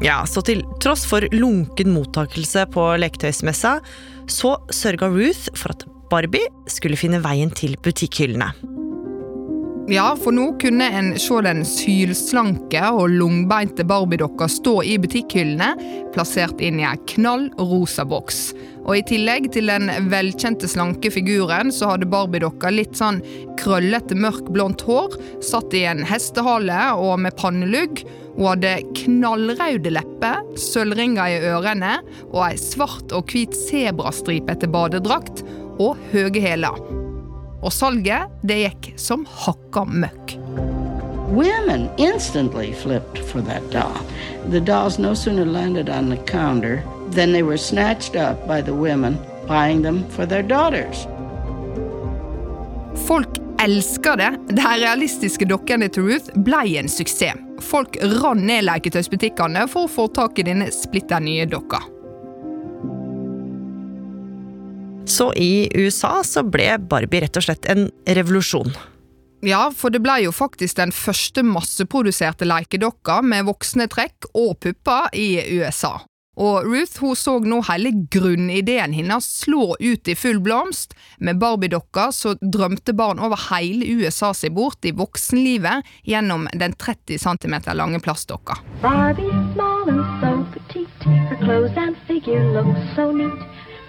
Ja, 0.03 0.25
så 0.27 0.43
til 0.43 0.65
tross 0.83 1.05
for 1.07 1.23
lunken 1.31 1.95
mottakelse 1.95 2.67
på 2.75 2.89
leketøysmessa, 2.99 3.79
så 4.31 4.57
sørga 4.73 5.11
Ruth 5.13 5.51
for 5.59 5.75
at 5.75 5.85
Barbie 6.11 6.47
skulle 6.71 6.99
finne 7.01 7.23
veien 7.25 7.53
til 7.55 7.77
butikkhyllene. 7.83 8.53
Ja, 9.93 10.15
for 10.17 10.33
nå 10.33 10.47
kunne 10.63 10.87
en 10.97 11.11
se 11.21 11.43
den 11.45 11.59
sylslanke 11.69 12.81
og 12.89 13.13
lungbeinte 13.19 13.85
Barbie-dokka 13.85 14.47
stå 14.49 14.79
i 14.89 14.95
butikkhyllene, 14.97 15.75
plassert 16.15 16.63
inn 16.65 16.79
i 16.81 16.87
ei 16.89 16.97
knall 17.11 17.51
rosa 17.61 18.07
boks. 18.09 18.55
Og 18.87 18.97
I 18.97 19.05
tillegg 19.11 19.51
til 19.53 19.69
den 19.69 19.93
velkjente 20.09 20.71
slanke 20.73 21.13
figuren, 21.13 21.69
så 21.69 21.93
hadde 21.93 22.09
Barbie-dokka 22.09 22.73
litt 22.73 22.97
sånn 22.97 23.21
krøllete, 23.61 24.17
mørk 24.17 24.49
blondt 24.57 24.87
hår, 24.89 25.19
satt 25.45 25.77
i 25.77 25.85
en 25.91 26.01
hestehale 26.09 26.81
og 26.97 27.19
med 27.27 27.37
pannelugg. 27.37 28.01
Hun 28.35 28.49
hadde 28.49 28.73
knallrøde 28.99 29.93
lepper, 29.95 30.43
sølvringer 30.59 31.31
i 31.31 31.51
ørene 31.53 31.99
og 32.33 32.41
ei 32.49 32.57
svart 32.59 33.15
og 33.15 33.31
hvit 33.31 33.55
sebrastripete 33.55 34.67
badedrakt 34.71 35.45
og 35.79 36.01
høye 36.11 36.43
hæler. 36.43 36.81
Og 37.65 37.73
salget, 37.73 38.33
det 38.43 38.59
gikk 38.65 38.91
som 39.01 39.23
hakka 39.45 39.87
møkk. 39.87 40.35
Women 41.35 41.89
instantly 41.99 42.73
flipped 42.75 43.19
for 43.31 43.41
that 43.43 43.63
doll. 43.73 44.03
The 44.51 44.61
dolls 44.61 44.99
no 44.99 45.15
sooner 45.15 45.45
landed 45.47 45.89
on 45.89 46.11
the 46.11 46.19
counter 46.27 46.83
than 47.11 47.33
they 47.33 47.43
were 47.43 47.59
snatched 47.59 48.17
up 48.17 48.47
by 48.47 48.61
the 48.61 48.75
women 48.75 49.19
buying 49.49 49.83
them 49.83 50.05
for 50.11 50.27
their 50.27 50.43
daughters. 50.43 51.07
Folk 53.07 53.39
elsker 53.65 54.17
det. 54.17 54.31
De 54.55 54.63
realistiske 54.63 55.49
dokkene 55.49 55.89
til 55.89 56.11
Ruth 56.11 56.31
ble 56.45 56.63
en 56.79 56.89
suksess. 56.89 57.44
Folk 57.63 57.99
rant 58.23 58.43
ned 58.43 58.65
leketøysbutikkene 58.67 59.67
for 59.71 59.87
å 59.87 59.91
få 59.91 60.09
tak 60.15 60.39
i 60.41 60.47
denne 60.47 60.71
splitter 60.75 61.23
nye 61.23 61.47
dokka. 61.47 61.83
Så 65.07 65.29
i 65.37 65.69
USA 65.75 66.23
så 66.25 66.43
ble 66.49 66.79
Barbie 66.81 67.21
rett 67.27 67.37
og 67.37 67.45
slett 67.45 67.69
en 67.71 67.91
revolusjon. 68.09 68.73
Ja, 69.45 69.69
for 69.77 69.93
det 69.93 70.01
ble 70.01 70.23
jo 70.25 70.33
faktisk 70.33 70.79
den 70.79 70.93
første 70.95 71.45
masseproduserte 71.45 72.49
lekedokka 72.49 73.21
med 73.21 73.45
voksne 73.51 73.87
trekk 73.93 74.31
og 74.33 74.57
pupper 74.65 75.13
i 75.13 75.29
USA. 75.59 75.99
Og 76.37 76.67
Ruth 76.67 77.01
hun 77.01 77.15
så 77.17 77.37
nå 77.43 77.61
hele 77.69 77.93
grunnideen 78.11 78.95
hennes 78.97 79.27
slå 79.41 79.77
ut 79.79 80.09
i 80.09 80.17
full 80.19 80.41
blomst. 80.43 80.95
Med 81.19 81.39
Barbie-dokka 81.39 82.11
så 82.13 82.35
drømte 82.43 82.95
barn 82.97 83.23
over 83.23 83.39
hele 83.51 83.87
USA 83.99 84.33
seg 84.35 84.57
bort 84.57 84.85
i 84.85 84.95
voksenlivet 84.97 85.87
gjennom 86.03 86.49
den 86.53 86.75
30 86.75 87.23
cm 87.23 87.57
lange 87.79 88.03
plastdokka. 88.03 88.59
Barbie, 88.83 89.31
small 89.55 89.89
and 89.89 90.05
so 90.21 90.33
petite. 90.55 90.91
Her 91.31 91.39
clothes 91.45 91.77
and 91.77 91.97
figure 92.09 92.43
look 92.53 92.75
so 92.97 93.13
neat. 93.13 93.41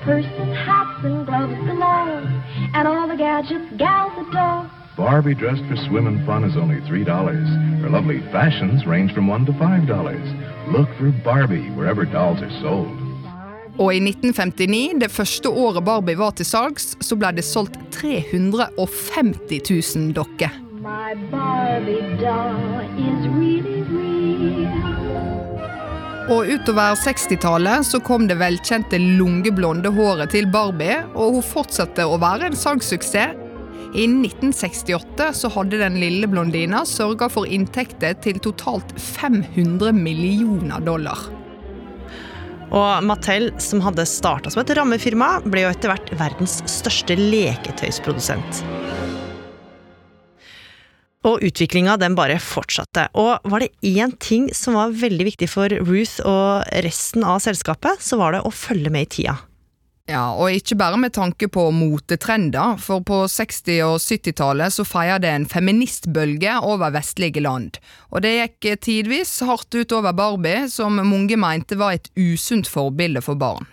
Purses, 0.05 0.57
hats, 0.67 1.03
and 1.03 1.25
gloves 1.25 1.57
galore. 1.65 2.21
And 2.75 2.87
all 2.87 3.07
the 3.07 3.17
gadgets 3.17 3.71
gals 3.77 4.13
adore. 4.21 4.84
Barbie 4.97 5.35
dressed 5.35 5.65
for 5.67 5.75
swim 5.75 6.07
and 6.07 6.25
fun 6.25 6.45
is 6.45 6.55
only 6.55 6.79
$3. 6.81 7.05
Her 7.81 7.89
lovely 7.89 8.21
fashions 8.31 8.85
range 8.87 9.13
from 9.13 9.27
1 9.27 9.45
to 9.45 9.51
$5. 9.51 10.71
Look 10.71 10.87
for 10.97 11.11
Barbie 11.23 11.69
wherever 11.75 12.05
dolls 12.05 12.41
are 12.41 12.61
sold. 12.61 12.87
Og 13.77 13.91
i 13.91 13.99
1959, 13.99 15.01
det 15.01 15.11
første 15.11 15.49
året 15.49 15.83
Barbie 15.83 16.15
var 16.15 16.31
til 16.31 16.45
salgs, 16.47 16.95
så 17.03 17.15
ble 17.19 17.33
det 17.35 17.43
solgt 17.43 17.75
350 17.91 19.59
000 19.95 20.13
dokker. 20.15 20.49
Really. 21.75 22.05
Og 26.25 26.47
utover 26.49 26.95
60-tallet 26.97 27.85
så 27.85 27.99
kom 28.01 28.25
det 28.25 28.39
velkjente 28.39 28.97
lungeblonde 28.97 29.91
håret 29.93 30.31
til 30.33 30.47
Barbie, 30.49 31.03
og 31.13 31.35
hun 31.35 31.45
fortsatte 31.45 32.07
å 32.07 32.15
være 32.21 32.49
en 32.49 32.57
salgssuksess. 32.57 33.44
Innen 33.95 34.25
1968 34.25 35.33
så 35.33 35.49
hadde 35.55 35.77
den 35.79 35.95
lille 36.01 36.27
blondina 36.27 36.81
sørga 36.83 37.29
for 37.31 37.47
inntekter 37.47 38.17
til 38.19 38.41
totalt 38.43 38.91
500 38.99 39.95
millioner 39.95 40.83
dollar. 40.83 41.21
Og 42.75 43.05
Mattel, 43.07 43.53
som 43.63 43.79
hadde 43.85 44.03
starta 44.09 44.51
som 44.51 44.65
et 44.65 44.73
rammefirma, 44.75 45.37
ble 45.47 45.63
jo 45.63 45.71
etter 45.71 45.93
hvert 45.93 46.11
verdens 46.19 46.57
største 46.67 47.15
leketøysprodusent. 47.15 48.65
Og 51.25 51.47
utviklinga 51.47 51.95
den 52.01 52.19
bare 52.19 52.35
fortsatte. 52.43 53.07
Og 53.15 53.47
var 53.47 53.63
det 53.63 53.71
én 53.79 54.11
ting 54.19 54.51
som 54.51 54.75
var 54.75 54.91
veldig 54.91 55.31
viktig 55.31 55.47
for 55.55 55.71
Ruth 55.87 56.19
og 56.19 56.67
resten 56.83 57.23
av 57.23 57.39
selskapet, 57.47 58.03
så 58.03 58.19
var 58.19 58.35
det 58.35 58.43
å 58.43 58.51
følge 58.51 58.91
med 58.91 59.07
i 59.07 59.13
tida. 59.21 59.39
Ja, 60.05 60.35
og 60.37 60.53
ikke 60.53 60.75
bare 60.77 60.99
med 61.01 61.15
tanke 61.17 61.47
på 61.49 61.63
motetrender, 61.73 62.77
for 62.77 63.01
på 63.01 63.23
60- 63.25 63.79
og 63.87 63.95
70-tallet 63.97 64.75
så 64.75 64.85
feia 64.85 65.15
det 65.17 65.31
en 65.33 65.47
feministbølge 65.49 66.59
over 66.61 66.93
vestlige 66.93 67.41
land. 67.41 67.79
Og 68.13 68.21
det 68.21 68.35
gikk 68.35 68.83
tidvis 68.85 69.39
hardt 69.49 69.73
utover 69.73 70.13
Barbie, 70.13 70.67
som 70.69 71.01
mange 71.01 71.39
mente 71.41 71.79
var 71.81 71.97
et 71.97 72.11
usunt 72.21 72.69
forbilde 72.69 73.25
for 73.25 73.33
barn. 73.41 73.65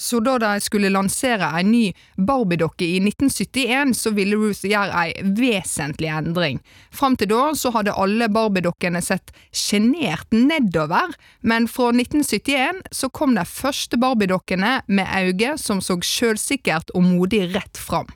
Så 0.00 0.20
da 0.22 0.36
de 0.38 0.60
skulle 0.62 0.92
lansere 0.94 1.48
en 1.58 1.72
ny 1.72 1.88
Barbie-dokke 2.16 2.86
i 2.86 3.00
1971, 3.02 3.96
så 3.98 4.12
ville 4.14 4.38
Ruth 4.38 4.62
gjøre 4.68 4.94
ei 4.94 5.24
vesentlig 5.34 6.12
endring. 6.14 6.60
Fram 6.94 7.16
til 7.18 7.32
da 7.32 7.48
så 7.58 7.72
hadde 7.74 7.96
alle 7.98 8.28
Barbie-dokkene 8.30 9.02
sett 9.02 9.32
sjenert 9.50 10.30
nedover, 10.30 11.10
men 11.42 11.66
fra 11.66 11.90
1971 11.90 12.84
så 12.94 13.10
kom 13.10 13.34
de 13.34 13.42
første 13.48 13.98
Barbie-dokkene 13.98 14.78
med 14.86 15.10
øyne 15.18 15.56
som 15.58 15.82
så 15.82 15.98
sjølsikkert 15.98 16.94
og 16.94 17.02
modig 17.08 17.48
rett 17.56 17.82
fram. 17.82 18.06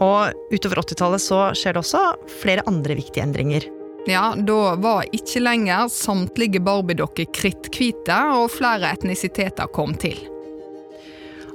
Og 0.00 0.54
utover 0.54 0.80
80-tallet 0.80 1.20
så 1.20 1.42
skjer 1.58 1.76
det 1.76 1.82
også 1.82 2.02
flere 2.40 2.64
andre 2.70 2.96
viktige 2.96 3.26
endringer. 3.26 3.66
Ja, 4.08 4.30
da 4.32 4.72
var 4.80 5.04
ikke 5.12 5.42
lenger 5.42 5.90
samtlige 5.92 6.62
Barbie-dokker 6.64 7.28
kritthvite, 7.34 8.18
og 8.40 8.48
flere 8.56 8.94
etnisiteter 8.96 9.68
kom 9.74 9.92
til. 10.00 10.16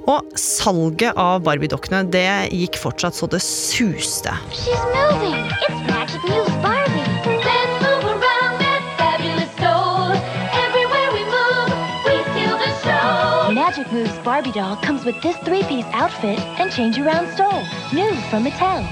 Og 0.04 0.20
salget 0.36 1.16
av 1.16 1.40
Barbie-dokkene 1.46 2.02
det 2.12 2.28
gikk 2.52 2.76
fortsatt 2.76 3.16
så 3.16 3.28
det 3.32 3.40
suste. 3.40 4.34
She's 4.52 4.82
moving. 4.92 5.46
It's 5.64 5.80
Magic 5.88 6.20
Moves 6.28 6.56
Barbie. 6.60 7.06
Let's 7.24 7.76
move 7.80 8.04
around 8.12 8.60
that 8.60 8.82
fabulous 9.00 9.48
store. 9.56 10.12
Everywhere 10.60 11.08
we 11.16 11.24
move, 11.24 11.72
we 12.04 12.16
steal 12.34 12.56
the 12.60 12.72
show. 12.84 13.52
Magic 13.56 13.88
Moves 13.96 14.18
Barbie 14.26 14.52
doll 14.52 14.76
comes 14.84 15.06
with 15.08 15.16
this 15.24 15.40
three-piece 15.48 15.88
outfit 15.94 16.38
and 16.60 16.70
change 16.70 17.00
around 17.00 17.32
stole. 17.32 17.64
New 17.96 18.12
from 18.28 18.44
Mattel. 18.44 18.84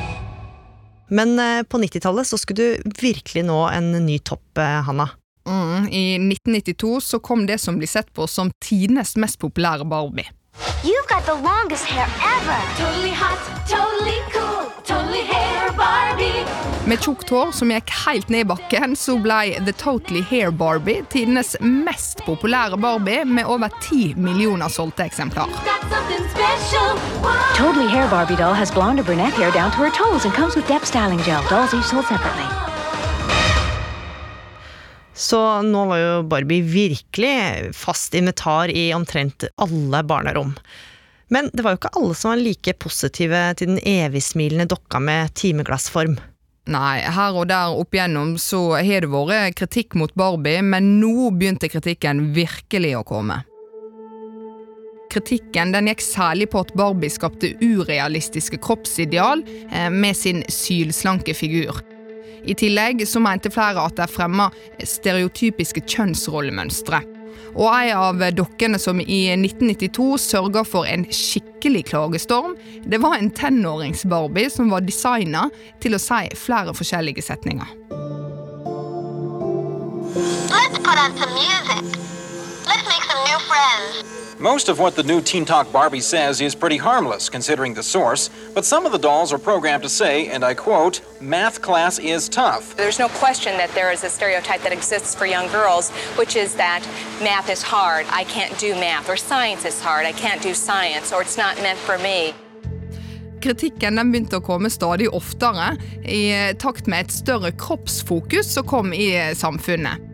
Men 1.09 1.39
eh, 1.39 1.63
på 1.63 1.79
90-tallet 1.79 2.27
så 2.27 2.39
skulle 2.39 2.57
du 2.57 2.91
virkelig 3.03 3.45
nå 3.45 3.67
en 3.69 3.93
ny 4.07 4.17
topp, 4.19 4.59
eh, 4.59 4.81
Hanna. 4.89 5.11
Mm, 5.45 5.89
I 5.93 6.05
1992 6.17 7.01
så 7.01 7.19
kom 7.19 7.45
det 7.47 7.59
som 7.61 7.77
blir 7.77 7.89
sett 7.89 8.09
på 8.15 8.25
som 8.27 8.49
tidenes 8.65 9.17
mest 9.21 9.39
populære 9.43 9.85
Barbie. 9.85 10.31
You've 10.85 11.07
got 11.09 11.25
the 11.27 11.35
longest 11.35 11.85
hair 11.85 12.07
ever. 12.37 12.59
Totally 12.77 13.11
hot, 13.11 13.39
totally 13.69 14.21
cool, 14.33 14.71
totally 14.85 15.23
hair 15.23 15.71
Barbie. 15.77 16.45
Med 16.87 16.99
tjukt 16.99 17.31
hår 17.31 17.53
som 17.55 17.71
gikk 17.71 17.91
helt 18.05 18.29
ned 18.29 18.43
i 18.43 18.49
bakken, 18.51 18.97
så 18.99 19.15
ble 19.23 19.61
The 19.65 19.73
Totally 19.73 20.23
Hair 20.27 20.51
Barbie 20.51 21.05
tidenes 21.11 21.55
mest 21.61 22.25
populære 22.27 22.77
Barbie, 22.83 23.23
med 23.25 23.47
over 23.47 23.71
ti 23.81 24.15
millioner 24.17 24.69
solgte 24.69 25.07
eksemplar. 25.07 25.47
Totally 27.57 27.89
Hair 27.89 28.11
Barbie 28.11 28.37
doll 28.37 28.55
has 28.55 28.75
blonde 28.75 29.01
or 29.01 29.05
brunette 29.05 29.39
hair 29.39 29.53
down 29.53 29.71
to 29.71 29.79
her 29.79 29.91
toes 29.91 30.25
and 30.25 30.35
comes 30.35 30.57
with 30.57 30.67
depth 30.67 30.87
styling 30.87 31.23
gel. 31.23 31.43
Dolls 31.49 31.75
each 31.75 31.87
sold 31.87 32.07
separately. 32.07 32.62
Så 35.23 35.39
nå 35.63 35.85
var 35.87 36.01
jo 36.01 36.23
Barbie 36.27 36.65
virkelig 36.67 37.71
fast 37.79 38.15
invitar 38.19 38.73
i 38.75 38.89
omtrent 38.95 39.47
alle 39.63 40.03
barnerom. 40.03 40.57
Men 41.33 41.49
det 41.53 41.63
var 41.63 41.77
jo 41.77 41.81
ikke 41.81 41.93
alle 42.01 42.17
som 42.19 42.33
var 42.33 42.43
like 42.43 42.75
positive 42.83 43.43
til 43.57 43.71
den 43.71 43.79
evigsmilende 43.87 44.67
dokka 44.69 44.99
med 45.01 45.31
timeglassform. 45.39 46.19
Nei, 46.73 46.99
her 47.07 47.39
og 47.39 47.49
der 47.51 47.75
opp 47.75 47.95
igjennom 47.95 48.35
så 48.39 48.61
har 48.77 49.07
det 49.07 49.11
vært 49.11 49.57
kritikk 49.59 49.97
mot 49.99 50.13
Barbie, 50.19 50.63
men 50.63 50.97
nå 51.01 51.31
begynte 51.35 51.71
kritikken 51.71 52.29
virkelig 52.37 52.93
å 52.99 53.07
komme. 53.07 53.41
Kritikken 55.13 55.75
den 55.75 55.91
gikk 55.91 56.03
særlig 56.05 56.51
på 56.53 56.63
at 56.65 56.75
Barbie 56.79 57.13
skapte 57.13 57.55
urealistiske 57.63 58.59
kroppsideal 58.65 59.43
eh, 59.71 59.91
med 59.93 60.17
sin 60.17 60.43
sylslanke 60.49 61.35
figur. 61.37 61.83
I 62.45 62.55
tillegg 62.59 63.05
så 63.09 63.23
mente 63.23 63.53
flere 63.53 63.87
at 63.87 63.97
det 63.99 64.11
fremma 64.11 64.49
stereotypiske 64.83 65.85
kjønnsrollemønstre. 65.87 67.03
Og 67.53 67.69
en 67.69 67.99
av 67.99 68.23
dokkene 68.33 68.79
som 68.81 69.01
i 69.03 69.27
1992 69.35 70.07
sørga 70.25 70.63
for 70.65 70.89
en 70.89 71.05
skikkelig 71.13 71.85
klagestorm, 71.91 72.57
det 72.89 73.01
var 73.03 73.19
en 73.19 73.31
tenårings-Barbie 73.31 74.49
som 74.53 74.73
var 74.73 74.87
designa 74.87 75.49
til 75.85 75.97
å 75.97 76.01
si 76.01 76.25
flere 76.39 76.73
forskjellige 76.77 77.25
setninger. 77.29 77.77
Let's 80.53 80.79
put 80.79 80.97
on 80.97 81.13
some 81.17 81.33
music. 81.37 82.01
Let's 82.67 82.85
make 82.89 83.05
some 83.05 83.23
new 83.29 83.39
friends. 83.49 84.12
Most 84.43 84.69
of 84.69 84.81
what 84.81 84.97
the 84.97 85.05
new 85.05 85.21
Teen 85.21 85.45
Talk 85.45 85.71
Barbie 85.71 86.01
says 86.01 86.41
is 86.41 86.53
pretty 86.53 86.77
harmless, 86.77 87.29
considering 87.29 87.75
the 87.75 87.83
source, 87.85 88.29
but 88.55 88.65
some 88.65 88.85
of 88.85 88.91
the 88.91 88.99
dolls 88.99 89.33
are 89.33 89.39
programmed 89.39 89.85
to 89.85 89.89
say, 89.89 90.27
and 90.31 90.45
I 90.45 90.53
quote, 90.53 91.01
math 91.21 91.63
class 91.63 92.01
is 92.01 92.29
tough. 92.29 92.75
There's 92.75 92.99
no 92.99 93.07
question 93.23 93.57
that 93.59 93.71
there 93.71 93.93
is 93.93 94.03
a 94.03 94.11
stereotype 94.11 94.63
that 94.63 94.73
exists 94.73 95.15
for 95.15 95.27
young 95.27 95.47
girls, 95.53 95.91
which 96.19 96.35
is 96.35 96.57
that 96.57 96.83
math 97.23 97.49
is 97.51 97.63
hard, 97.63 98.05
I 98.11 98.25
can't 98.25 98.59
do 98.59 98.75
math, 98.75 99.09
or 99.09 99.17
science 99.17 99.65
is 99.65 99.81
hard, 99.81 100.07
I 100.07 100.13
can't 100.13 100.43
do 100.43 100.55
science, 100.55 101.13
or 101.13 101.23
it's 101.23 101.39
not 101.39 101.55
meant 101.63 101.79
for 101.79 101.97
me. 101.99 102.35
Kritikken 103.39 103.95
den 103.95 104.11
begynte 104.11 104.43
å 104.43 104.43
komme 104.43 104.75
stadig 104.75 105.07
oftere, 105.15 105.77
i 106.03 106.25
eh, 106.35 106.55
takt 106.59 106.91
med 106.91 107.07
et 107.07 107.15
større 107.15 107.55
kroppsfokus 107.55 108.51
som 108.59 108.67
kom 108.67 108.91
i 108.91 109.13
eh, 109.15 109.37
samfunnet. 109.39 110.12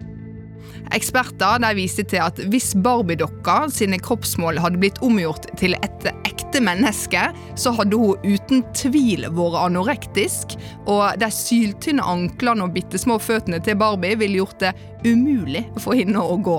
Eksperter 0.96 1.60
der 1.60 1.76
viste 1.76 2.04
til 2.08 2.22
at 2.24 2.38
hvis 2.48 2.70
Barbie-dokka 2.84 3.66
sine 3.72 3.98
kroppsmål 4.00 4.60
hadde 4.62 4.80
blitt 4.80 5.00
omgjort 5.04 5.48
til 5.60 5.76
et 5.76 6.08
ekte 6.24 6.62
menneske, 6.64 7.26
så 7.60 7.74
hadde 7.76 7.98
hun 8.00 8.24
uten 8.24 8.64
tvil 8.76 9.26
vært 9.36 9.58
anorektisk, 9.66 10.56
og 10.88 11.20
de 11.20 11.28
syltynne 11.34 12.04
anklene 12.04 12.64
og 12.64 12.74
bitte 12.76 13.00
små 13.00 13.18
føttene 13.20 13.60
til 13.64 13.78
Barbie 13.80 14.16
ville 14.18 14.40
gjort 14.40 14.64
det 14.64 14.72
umulig 15.04 15.66
for 15.82 15.98
henne 15.98 16.24
å 16.24 16.38
gå. 16.40 16.58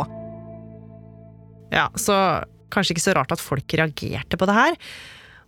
Ja, 1.74 1.89
så 1.98 2.15
kanskje 2.74 2.95
ikke 2.95 3.07
så 3.07 3.15
rart 3.17 3.33
at 3.33 3.41
folk 3.41 3.77
reagerte 3.77 4.38
på 4.38 4.50
det 4.50 4.57
her. 4.57 4.77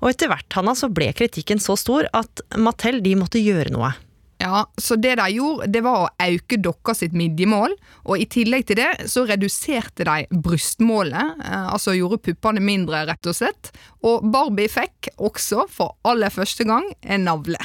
Og 0.02 0.10
etter 0.10 0.32
hvert 0.32 0.58
Hanna, 0.58 0.74
så 0.78 0.90
ble 0.90 1.12
kritikken 1.14 1.62
så 1.62 1.78
stor 1.78 2.08
at 2.18 2.42
Mattel 2.58 3.02
de 3.06 3.14
måtte 3.20 3.42
gjøre 3.42 3.74
noe. 3.74 3.94
Ja, 4.42 4.64
så 4.78 4.96
det 4.98 5.16
de 5.20 5.28
gjorde, 5.36 5.68
det 5.70 5.84
var 5.86 6.08
å 6.08 6.30
øke 6.34 6.58
dokka 6.58 6.96
sitt 6.98 7.14
midjemål, 7.14 7.76
og 8.10 8.18
i 8.18 8.26
tillegg 8.26 8.66
til 8.72 8.80
det 8.80 9.10
så 9.12 9.28
reduserte 9.30 10.08
de 10.08 10.26
brystmålet, 10.34 11.44
eh, 11.46 11.68
altså 11.70 11.94
gjorde 11.94 12.24
puppene 12.26 12.64
mindre, 12.64 13.04
rett 13.12 13.30
og 13.30 13.38
slett. 13.38 13.70
Og 14.02 14.26
Barbie 14.34 14.72
fikk 14.72 15.12
også, 15.22 15.68
for 15.70 15.94
aller 16.10 16.34
første 16.34 16.66
gang, 16.66 16.90
en 17.06 17.28
navle. 17.30 17.60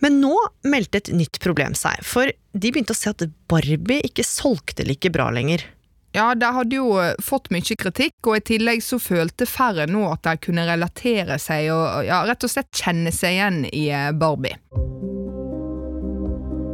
Men 0.00 0.22
nå 0.22 0.32
meldte 0.64 1.02
et 1.02 1.12
nytt 1.16 1.38
problem 1.44 1.76
seg, 1.76 2.00
for 2.04 2.32
de 2.32 2.72
begynte 2.72 2.96
å 2.96 2.98
se 2.98 3.12
at 3.12 3.26
Barbie 3.50 4.00
ikke 4.08 4.24
solgte 4.24 4.88
like 4.88 5.12
bra 5.12 5.28
lenger. 5.36 5.66
Ja, 6.16 6.30
de 6.38 6.48
hadde 6.56 6.78
jo 6.78 6.94
eh, 7.02 7.12
fått 7.20 7.52
mye 7.52 7.76
kritikk, 7.76 8.16
og 8.24 8.38
i 8.38 8.46
tillegg 8.54 8.80
så 8.86 9.00
følte 9.02 9.48
færre 9.50 9.84
nå 9.90 10.06
at 10.14 10.24
de 10.24 10.36
kunne 10.48 10.64
relatere 10.68 11.36
seg 11.42 11.68
og 11.74 12.06
ja, 12.08 12.22
rett 12.24 12.46
og 12.46 12.56
slett 12.56 12.72
kjenne 12.72 13.12
seg 13.12 13.36
igjen 13.36 13.62
i 13.68 13.88
eh, 13.90 14.12
Barbie. 14.16 14.56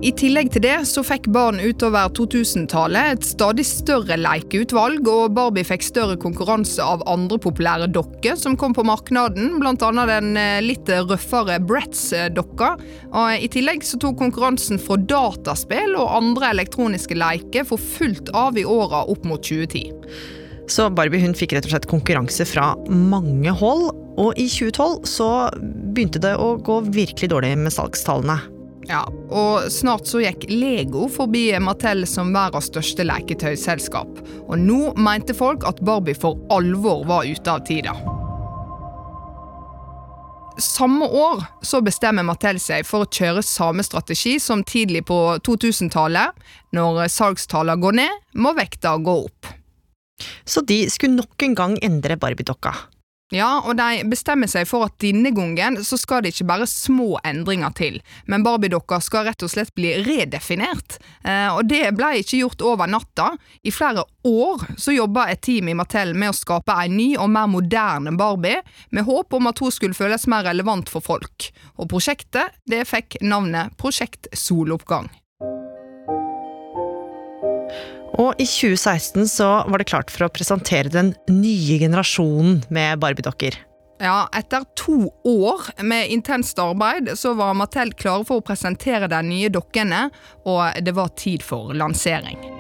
I 0.01 0.15
tillegg 0.17 0.49
til 0.55 0.63
det 0.65 0.79
så 0.89 1.03
fikk 1.05 1.27
barn 1.29 1.59
utover 1.61 2.09
2000-tallet 2.17 3.19
et 3.19 3.27
stadig 3.29 3.67
større 3.69 4.17
lekeutvalg, 4.17 5.05
og 5.05 5.35
Barbie 5.37 5.67
fikk 5.69 5.83
større 5.85 6.15
konkurranse 6.21 6.81
av 6.81 7.03
andre 7.11 7.37
populære 7.37 7.91
dokker 7.93 8.39
som 8.41 8.55
kom 8.57 8.73
på 8.73 8.85
markedet, 8.89 9.35
bl.a. 9.61 9.75
den 10.09 10.31
eh, 10.41 10.63
litt 10.65 10.89
røffere 10.89 11.59
Bratz-dokka. 11.69 12.71
I 13.13 13.51
tillegg 13.53 13.85
så 13.85 14.01
tok 14.01 14.17
konkurransen 14.23 14.81
fra 14.81 14.97
dataspill 14.97 15.93
og 15.93 16.15
andre 16.17 16.55
elektroniske 16.55 17.19
leker 17.21 17.67
for 17.69 17.77
fullt 17.99 18.33
av 18.33 18.57
i 18.57 18.65
åra 18.65 19.03
opp 19.05 19.27
mot 19.29 19.45
2010. 19.45 19.93
Så 20.71 20.87
Barbie 20.97 21.21
hun 21.21 21.37
fikk 21.37 21.53
rett 21.53 21.69
og 21.69 21.75
slett 21.75 21.91
konkurranse 21.91 22.47
fra 22.49 22.71
mange 22.89 23.53
hold, 23.53 23.91
og 24.17 24.41
i 24.41 24.49
2012 24.49 25.05
så 25.13 25.29
begynte 25.61 26.25
det 26.25 26.33
å 26.41 26.55
gå 26.57 26.79
virkelig 26.89 27.29
dårlig 27.35 27.53
med 27.61 27.77
salgstallene. 27.77 28.39
Ja, 28.91 29.05
og 29.31 29.69
snart 29.71 30.09
så 30.11 30.19
gikk 30.19 30.49
Lego 30.51 31.05
forbi 31.15 31.45
Mattel 31.63 32.03
som 32.11 32.33
verdens 32.35 32.67
største 32.73 33.05
leketøyselskap. 33.07 34.19
Og 34.49 34.57
nå 34.59 34.81
mente 34.99 35.37
folk 35.37 35.63
at 35.69 35.79
Barbie 35.87 36.19
for 36.19 36.41
alvor 36.51 37.05
var 37.07 37.29
ute 37.29 37.53
av 37.53 37.63
tida. 37.69 37.95
Samme 40.61 41.07
år 41.07 41.45
så 41.65 41.79
bestemmer 41.87 42.27
Mattel 42.27 42.59
seg 42.61 42.83
for 42.89 43.07
å 43.07 43.09
kjøre 43.09 43.47
samme 43.47 43.87
strategi 43.87 44.35
som 44.43 44.67
tidlig 44.67 45.07
på 45.09 45.21
2000-tallet. 45.47 46.35
Når 46.75 47.05
salgstallene 47.15 47.81
går 47.81 47.99
ned, 48.03 48.23
må 48.43 48.57
vekta 48.59 48.99
gå 48.99 49.21
opp. 49.23 49.55
Så 50.45 50.67
de 50.67 50.83
skulle 50.91 51.23
nok 51.23 51.47
en 51.47 51.55
gang 51.57 51.79
endre 51.87 52.19
Barbie-dokka. 52.19 52.75
Ja, 53.31 53.61
og 53.63 53.77
de 53.79 54.03
bestemmer 54.11 54.51
seg 54.51 54.67
for 54.67 54.89
at 54.89 54.97
denne 55.03 55.31
gangen 55.31 55.79
så 55.87 55.95
skal 56.01 56.25
det 56.25 56.33
ikke 56.35 56.49
bare 56.49 56.67
små 56.67 57.15
endringer 57.27 57.71
til, 57.79 58.01
men 58.27 58.43
Barbie-dokka 58.43 58.99
skal 59.07 59.29
rett 59.29 59.45
og 59.47 59.53
slett 59.53 59.71
bli 59.79 59.93
redefinert. 60.03 60.99
Eh, 61.23 61.47
og 61.55 61.69
det 61.71 61.85
ble 61.95 62.11
ikke 62.25 62.41
gjort 62.41 62.65
over 62.67 62.91
natta. 62.91 63.29
I 63.63 63.71
flere 63.75 64.03
år 64.27 64.67
så 64.75 64.97
jobba 64.97 65.29
et 65.31 65.45
team 65.47 65.71
i 65.71 65.77
Mattel 65.79 66.11
med 66.19 66.33
å 66.33 66.37
skape 66.37 66.75
en 66.75 66.99
ny 66.99 67.13
og 67.23 67.31
mer 67.31 67.47
moderne 67.51 68.17
Barbie, 68.19 68.65
med 68.91 69.07
håp 69.07 69.39
om 69.39 69.47
at 69.53 69.63
hun 69.63 69.71
skulle 69.75 69.95
føles 69.95 70.27
mer 70.27 70.49
relevant 70.51 70.91
for 70.91 71.05
folk. 71.05 71.53
Og 71.79 71.87
prosjektet 71.95 72.59
det 72.67 72.83
fikk 72.91 73.21
navnet 73.23 73.79
Prosjekt 73.79 74.27
Soloppgang. 74.35 75.07
Og 78.21 78.37
i 78.37 78.45
2016 78.45 79.29
så 79.33 79.49
var 79.65 79.81
det 79.81 79.89
klart 79.89 80.13
for 80.13 80.27
å 80.27 80.33
presentere 80.33 80.93
den 80.93 81.15
nye 81.33 81.79
generasjonen 81.81 82.61
med 82.69 83.01
Barbie-dokker. 83.01 83.57
Ja, 84.01 84.29
etter 84.37 84.65
to 84.81 85.11
år 85.29 85.67
med 85.85 86.13
intenst 86.13 86.61
arbeid 86.61 87.13
så 87.21 87.35
var 87.37 87.57
Mattel 87.57 87.93
klare 87.97 88.25
for 88.29 88.41
å 88.41 88.45
presentere 88.45 89.09
de 89.13 89.21
nye 89.29 89.53
dokkene, 89.53 90.07
og 90.49 90.81
det 90.85 90.97
var 90.97 91.13
tid 91.21 91.45
for 91.45 91.77
lansering. 91.77 92.60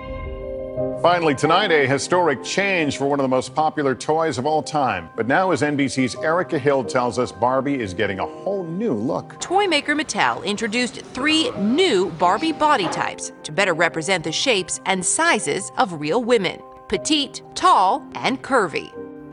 Finally, 1.02 1.34
tonight, 1.34 1.70
a 1.70 1.86
historic 1.86 2.44
change 2.44 2.98
for 2.98 3.06
one 3.06 3.18
of 3.18 3.24
the 3.24 3.28
most 3.28 3.54
popular 3.54 3.94
toys 3.94 4.36
of 4.36 4.44
all 4.44 4.62
time. 4.62 5.08
But 5.16 5.26
now, 5.26 5.50
as 5.50 5.62
NBC's 5.62 6.14
Erica 6.16 6.58
Hill 6.58 6.84
tells 6.84 7.18
us, 7.18 7.32
Barbie 7.32 7.80
is 7.80 7.94
getting 7.94 8.18
a 8.18 8.26
whole 8.26 8.64
new 8.64 8.92
look. 8.92 9.40
Toy 9.40 9.66
maker 9.66 9.94
Mattel 9.94 10.44
introduced 10.44 11.00
three 11.00 11.50
new 11.52 12.10
Barbie 12.12 12.52
body 12.52 12.88
types 12.88 13.32
to 13.44 13.52
better 13.52 13.72
represent 13.72 14.24
the 14.24 14.32
shapes 14.32 14.80
and 14.84 15.04
sizes 15.04 15.72
of 15.78 16.00
real 16.00 16.22
women 16.22 16.60
petite, 16.88 17.40
tall, 17.54 18.04
and 18.16 18.42
curvy. 18.42 18.92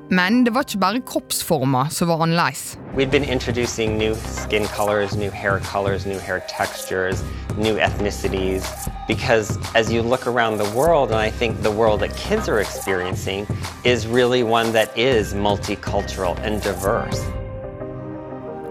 Men 0.10 0.46
det 0.46 0.54
var 0.56 0.64
ikke 0.64 0.80
bare 0.80 1.02
kroppsformer 1.04 1.90
som 1.92 2.08
var 2.08 2.22
annerledes. 2.24 2.78
We've 2.96 3.12
been 3.12 3.28
introducing 3.28 3.98
new 3.98 4.16
skin 4.16 4.66
colors, 4.68 5.16
new 5.16 5.32
hair 5.32 5.60
colors, 5.60 6.06
new 6.06 6.20
hair 6.20 6.40
textures, 6.48 7.24
new 7.58 7.76
ethnicities. 7.76 8.64
Because 9.08 9.58
as 9.76 9.92
you 9.92 10.02
look 10.02 10.28
around 10.28 10.60
the 10.60 10.78
world, 10.78 11.12
and 11.12 11.20
I 11.20 11.30
think 11.30 11.62
the 11.62 11.72
world 11.72 12.00
that 12.00 12.16
kids 12.16 12.48
are 12.50 12.62
experiencing 12.62 13.48
is 13.84 14.08
really 14.08 14.44
one 14.44 14.72
that 14.72 14.98
is 14.98 15.34
multicultural 15.34 16.38
and 16.40 16.62
diverse. 16.62 17.22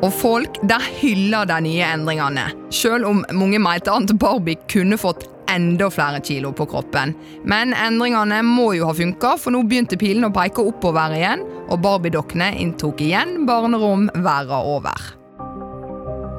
Og 0.03 0.13
folk 0.13 0.61
der 0.69 0.81
hyller 1.01 1.45
de 1.45 1.61
nye 1.61 1.85
endringene, 1.95 2.51
selv 2.71 3.07
om 3.07 3.25
mange 3.33 3.59
mente 3.59 3.91
at 3.91 4.19
Barbie 4.21 4.57
kunne 4.73 4.99
fått 4.99 5.36
enda 5.57 5.91
flere 5.91 6.21
kilo 6.21 6.53
på 6.57 6.69
kroppen. 6.71 7.17
Men 7.45 7.75
endringene 7.75 8.43
må 8.47 8.71
jo 8.77 8.87
ha 8.91 8.95
funka, 8.97 9.35
for 9.41 9.55
nå 9.55 9.65
begynte 9.67 9.99
pilen 10.01 10.29
å 10.29 10.35
peke 10.35 10.65
oppover 10.65 11.17
igjen, 11.17 11.45
og 11.67 11.81
Barbie-dokkene 11.85 12.53
inntok 12.63 13.03
igjen 13.03 13.47
barnerom 13.49 14.11
verden 14.15 14.75
over. 14.77 15.13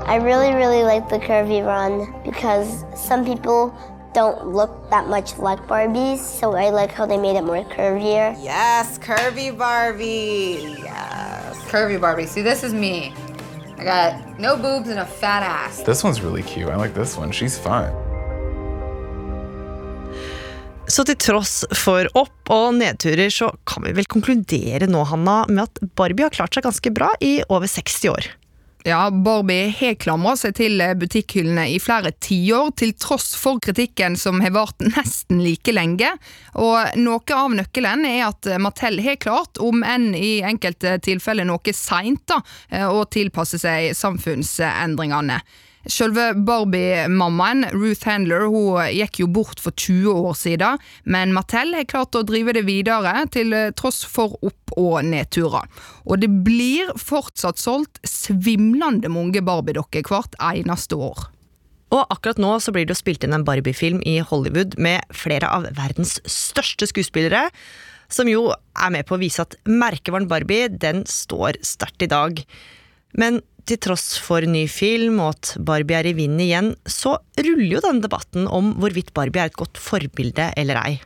I 0.08 0.16
really, 0.24 0.54
really 0.54 0.84
like 0.84 1.10
the 1.10 1.20
curvy 1.20 1.60
run 1.66 2.08
because 2.24 2.86
some 2.96 3.26
people 3.26 3.74
don't 4.14 4.48
look 4.48 4.90
that 4.90 5.10
much 5.10 5.38
like 5.38 5.60
Barbies, 5.68 6.20
so 6.20 6.56
I 6.56 6.70
like 6.70 6.92
how 6.92 7.06
they 7.06 7.18
made 7.18 7.36
it 7.36 7.44
more 7.44 7.64
curvier. 7.66 8.36
Yes, 8.42 8.98
curvy 8.98 9.56
Barbie. 9.56 10.78
Yes. 10.82 11.58
Curvy 11.68 12.00
Barbie. 12.00 12.26
See, 12.26 12.42
this 12.42 12.64
is 12.64 12.74
me. 12.74 13.14
I 13.78 13.84
got 13.84 14.40
no 14.40 14.56
boobs 14.56 14.90
and 14.90 15.00
a 15.00 15.06
fat 15.06 15.44
ass. 15.44 15.82
This 15.82 16.04
one's 16.04 16.22
really 16.22 16.42
cute. 16.42 16.70
I 16.70 16.78
like 16.78 16.94
this 16.94 17.18
one. 17.18 17.32
She's 17.32 17.60
fun. 17.60 17.94
Så 20.88 21.04
til 21.04 21.18
tross 21.20 21.66
for 21.76 22.08
opp- 22.16 22.52
og 22.54 22.78
nedturer, 22.80 23.30
så 23.34 23.52
kan 23.68 23.84
vi 23.84 23.92
vel 23.98 24.08
konkludere 24.08 24.88
nå, 24.88 25.04
Hanna, 25.10 25.42
med 25.52 25.66
at 25.66 25.82
Barbie 26.00 26.24
har 26.28 26.36
klart 26.36 26.56
seg 26.56 26.64
ganske 26.64 26.92
bra 26.96 27.12
i 27.20 27.42
over 27.52 27.68
60 27.68 28.14
år. 28.14 28.30
Ja, 28.88 29.10
Barbie 29.12 29.68
har 29.76 29.98
klamra 30.00 30.38
seg 30.40 30.54
til 30.56 30.80
butikkhyllene 30.96 31.66
i 31.74 31.80
flere 31.84 32.14
tiår, 32.24 32.72
til 32.80 32.94
tross 32.96 33.34
for 33.36 33.60
kritikken 33.60 34.16
som 34.16 34.40
har 34.40 34.54
vart 34.56 34.80
nesten 34.80 35.42
like 35.44 35.76
lenge. 35.76 36.14
Og 36.56 36.96
noe 36.96 37.36
av 37.36 37.52
nøkkelen 37.58 38.08
er 38.08 38.30
at 38.30 38.48
Mattel 38.64 39.02
har 39.04 39.20
klart, 39.20 39.60
om 39.60 39.84
enn 39.84 40.14
i 40.16 40.38
enkelte 40.40 41.02
tilfeller 41.04 41.50
noe 41.50 41.76
seint, 41.76 42.32
å 42.72 43.04
tilpasse 43.12 43.60
seg 43.60 43.92
samfunnsendringene. 43.98 45.42
Selve 45.88 46.34
Barbie-mammaen, 46.36 47.64
Ruth 47.72 48.08
Handler, 48.10 48.50
hun 48.52 48.90
gikk 48.92 49.22
jo 49.22 49.28
bort 49.32 49.62
for 49.64 49.72
20 49.72 50.20
år 50.28 50.36
siden, 50.36 50.82
men 51.08 51.32
Mattel 51.36 51.72
har 51.78 51.88
klart 51.88 52.18
å 52.18 52.26
drive 52.28 52.58
det 52.58 52.66
videre 52.68 53.24
til 53.32 53.56
tross 53.80 54.02
for 54.04 54.36
opp- 54.44 54.76
og 54.78 55.00
nedturer. 55.08 55.64
Og 56.04 56.20
det 56.20 56.30
blir 56.44 56.92
fortsatt 57.00 57.62
solgt 57.62 58.02
svimlende 58.04 59.10
mange 59.12 59.42
Barbie-dokker 59.42 60.04
hvert 60.12 60.36
eneste 60.44 61.00
år. 61.00 61.30
Og 61.96 62.04
akkurat 62.12 62.40
nå 62.42 62.52
så 62.60 62.74
blir 62.76 62.84
det 62.88 62.98
jo 62.98 63.00
spilt 63.00 63.24
inn 63.24 63.36
en 63.36 63.46
Barbie-film 63.48 64.02
i 64.04 64.20
Hollywood 64.20 64.76
med 64.82 65.08
flere 65.16 65.48
av 65.48 65.70
verdens 65.78 66.18
største 66.28 66.90
skuespillere, 66.92 67.48
som 68.12 68.28
jo 68.28 68.50
er 68.52 68.92
med 68.92 69.08
på 69.08 69.16
å 69.16 69.22
vise 69.22 69.44
at 69.44 69.56
merkevaren 69.68 70.28
Barbie, 70.28 70.68
den 70.68 71.06
står 71.08 71.60
sterkt 71.64 72.04
i 72.04 72.12
dag. 72.12 72.44
Men 73.16 73.42
til 73.68 73.80
tross 73.84 74.16
for 74.24 74.46
ny 74.48 74.64
film 74.72 75.20
og 75.24 75.36
at 75.36 75.54
Barbie 75.68 76.00
er 76.00 76.08
i 76.10 76.16
vinden 76.18 76.44
igjen, 76.44 76.72
så 76.88 77.18
ruller 77.40 77.78
jo 77.78 77.84
denne 77.84 78.04
debatten 78.04 78.48
om 78.48 78.74
hvorvidt 78.80 79.14
Barbie 79.16 79.44
er 79.44 79.52
et 79.52 79.60
godt 79.60 79.80
forbilde 79.82 80.52
eller 80.60 80.80
ei. 80.86 80.98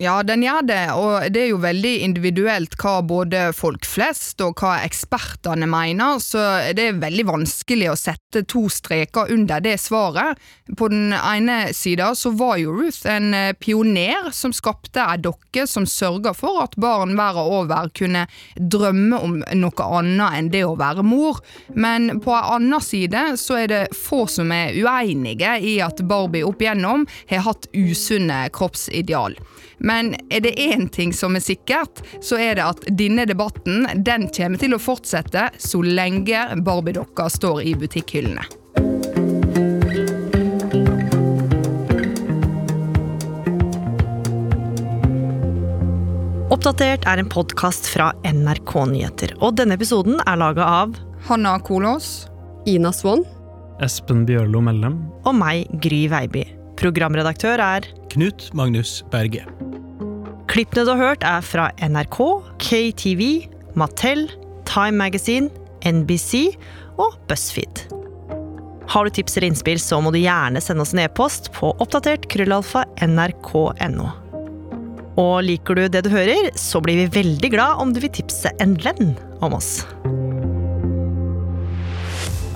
Ja, 0.00 0.22
den 0.24 0.40
gjør 0.40 0.62
det, 0.64 0.84
og 0.96 1.26
det 1.28 1.42
er 1.42 1.50
jo 1.50 1.58
veldig 1.60 1.90
individuelt 2.06 2.72
hva 2.80 3.02
både 3.04 3.50
folk 3.52 3.84
flest 3.84 4.40
og 4.40 4.62
hva 4.62 4.78
ekspertene 4.86 5.68
mener, 5.68 6.16
så 6.24 6.40
det 6.72 6.86
er 6.88 7.02
veldig 7.02 7.26
vanskelig 7.28 7.90
å 7.92 7.98
sette 8.00 8.46
to 8.48 8.62
streker 8.72 9.28
under 9.34 9.60
det 9.60 9.74
svaret. 9.82 10.40
På 10.80 10.88
den 10.88 11.12
ene 11.12 11.74
sida 11.76 12.14
så 12.16 12.32
var 12.32 12.56
jo 12.62 12.78
Ruth 12.78 13.04
en 13.12 13.36
eh, 13.36 13.52
pioner 13.52 14.32
som 14.32 14.56
skapte 14.56 15.04
ei 15.04 15.20
dokke 15.20 15.66
som 15.68 15.84
sørga 15.84 16.32
for 16.32 16.64
at 16.64 16.80
barn 16.80 17.12
verden 17.20 17.52
over 17.60 17.92
kunne 17.92 18.24
drømme 18.56 19.20
om 19.20 19.38
noe 19.60 19.92
annet 20.00 20.40
enn 20.40 20.52
det 20.56 20.64
å 20.64 20.78
være 20.80 21.04
mor, 21.04 21.44
men 21.76 22.22
på 22.24 22.38
ei 22.38 22.44
anna 22.56 22.80
side 22.80 23.34
så 23.36 23.60
er 23.66 23.72
det 23.76 23.86
få 24.00 24.24
som 24.32 24.48
er 24.48 24.80
uenige 24.80 25.58
i 25.60 25.76
at 25.84 26.00
Barbie 26.08 26.48
opp 26.48 26.64
igjennom 26.64 27.04
har 27.28 27.50
hatt 27.50 27.68
usunne 27.76 28.46
kroppsideal. 28.56 29.36
Men 29.80 30.14
er 30.28 30.44
det 30.44 30.54
én 30.60 30.88
ting 30.92 31.12
som 31.16 31.36
er 31.36 31.44
sikkert, 31.44 32.02
så 32.20 32.36
er 32.40 32.58
det 32.58 32.66
at 32.66 32.84
denne 33.00 33.24
debatten 33.28 33.86
den 34.04 34.28
kommer 34.28 34.60
til 34.60 34.76
å 34.76 34.80
fortsette 34.82 35.48
så 35.56 35.80
lenge 35.84 36.44
Barbie-dokka 36.60 37.30
står 37.32 37.62
i 37.64 37.74
butikkhyllene. 37.80 38.44
Oppdatert 46.50 47.06
er 47.08 47.22
en 47.22 47.28
podkast 47.30 47.86
fra 47.88 48.10
NRK 48.26 48.74
Nyheter, 48.90 49.32
og 49.40 49.54
denne 49.56 49.78
episoden 49.78 50.18
er 50.26 50.40
laga 50.42 50.66
av 50.82 50.98
Hanna 51.30 51.54
Kolås. 51.62 52.26
Ina 52.68 52.92
Swann. 52.92 53.24
Espen 53.80 54.26
Bjørlo 54.28 54.60
Mellem. 54.60 54.98
Og 55.24 55.38
meg, 55.40 55.70
Gry 55.80 56.04
Veiby. 56.12 56.44
Programredaktør 56.80 57.62
er 57.64 57.88
Knut 58.12 58.50
Magnus 58.56 58.98
Berge. 59.14 59.46
Klippene 60.50 60.82
du 60.82 60.90
har 60.90 60.98
hørt, 60.98 61.22
er 61.22 61.44
fra 61.46 61.68
NRK, 61.78 62.18
KTV, 62.58 63.22
Mattel, 63.78 64.24
Time 64.66 64.98
Magazine, 64.98 65.46
NBC 65.86 66.56
og 66.98 67.14
BuzzFeed. 67.30 67.84
Har 68.90 69.06
du 69.06 69.14
tips 69.14 69.36
eller 69.38 69.52
innspill, 69.52 69.78
så 69.78 70.00
må 70.02 70.10
du 70.10 70.18
gjerne 70.18 70.58
sende 70.58 70.82
oss 70.82 70.90
en 70.96 71.04
e-post 71.04 71.52
på 71.54 71.70
oppdatert 71.78 72.26
krøllalfa 72.32 72.82
nrk.no. 73.06 74.08
Og 75.20 75.36
liker 75.46 75.78
du 75.78 75.84
det 75.86 76.02
du 76.06 76.10
hører, 76.10 76.50
så 76.58 76.82
blir 76.82 76.98
vi 77.04 77.20
veldig 77.20 77.52
glad 77.54 77.84
om 77.84 77.94
du 77.94 78.02
vil 78.02 78.10
tipse 78.18 78.50
en 78.58 78.74
venn 78.82 79.14
om 79.46 79.54
oss. 79.54 79.84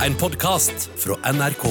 En 0.03 0.19
podkast 0.19 0.91
fra 0.99 1.21
NRK. 1.31 1.71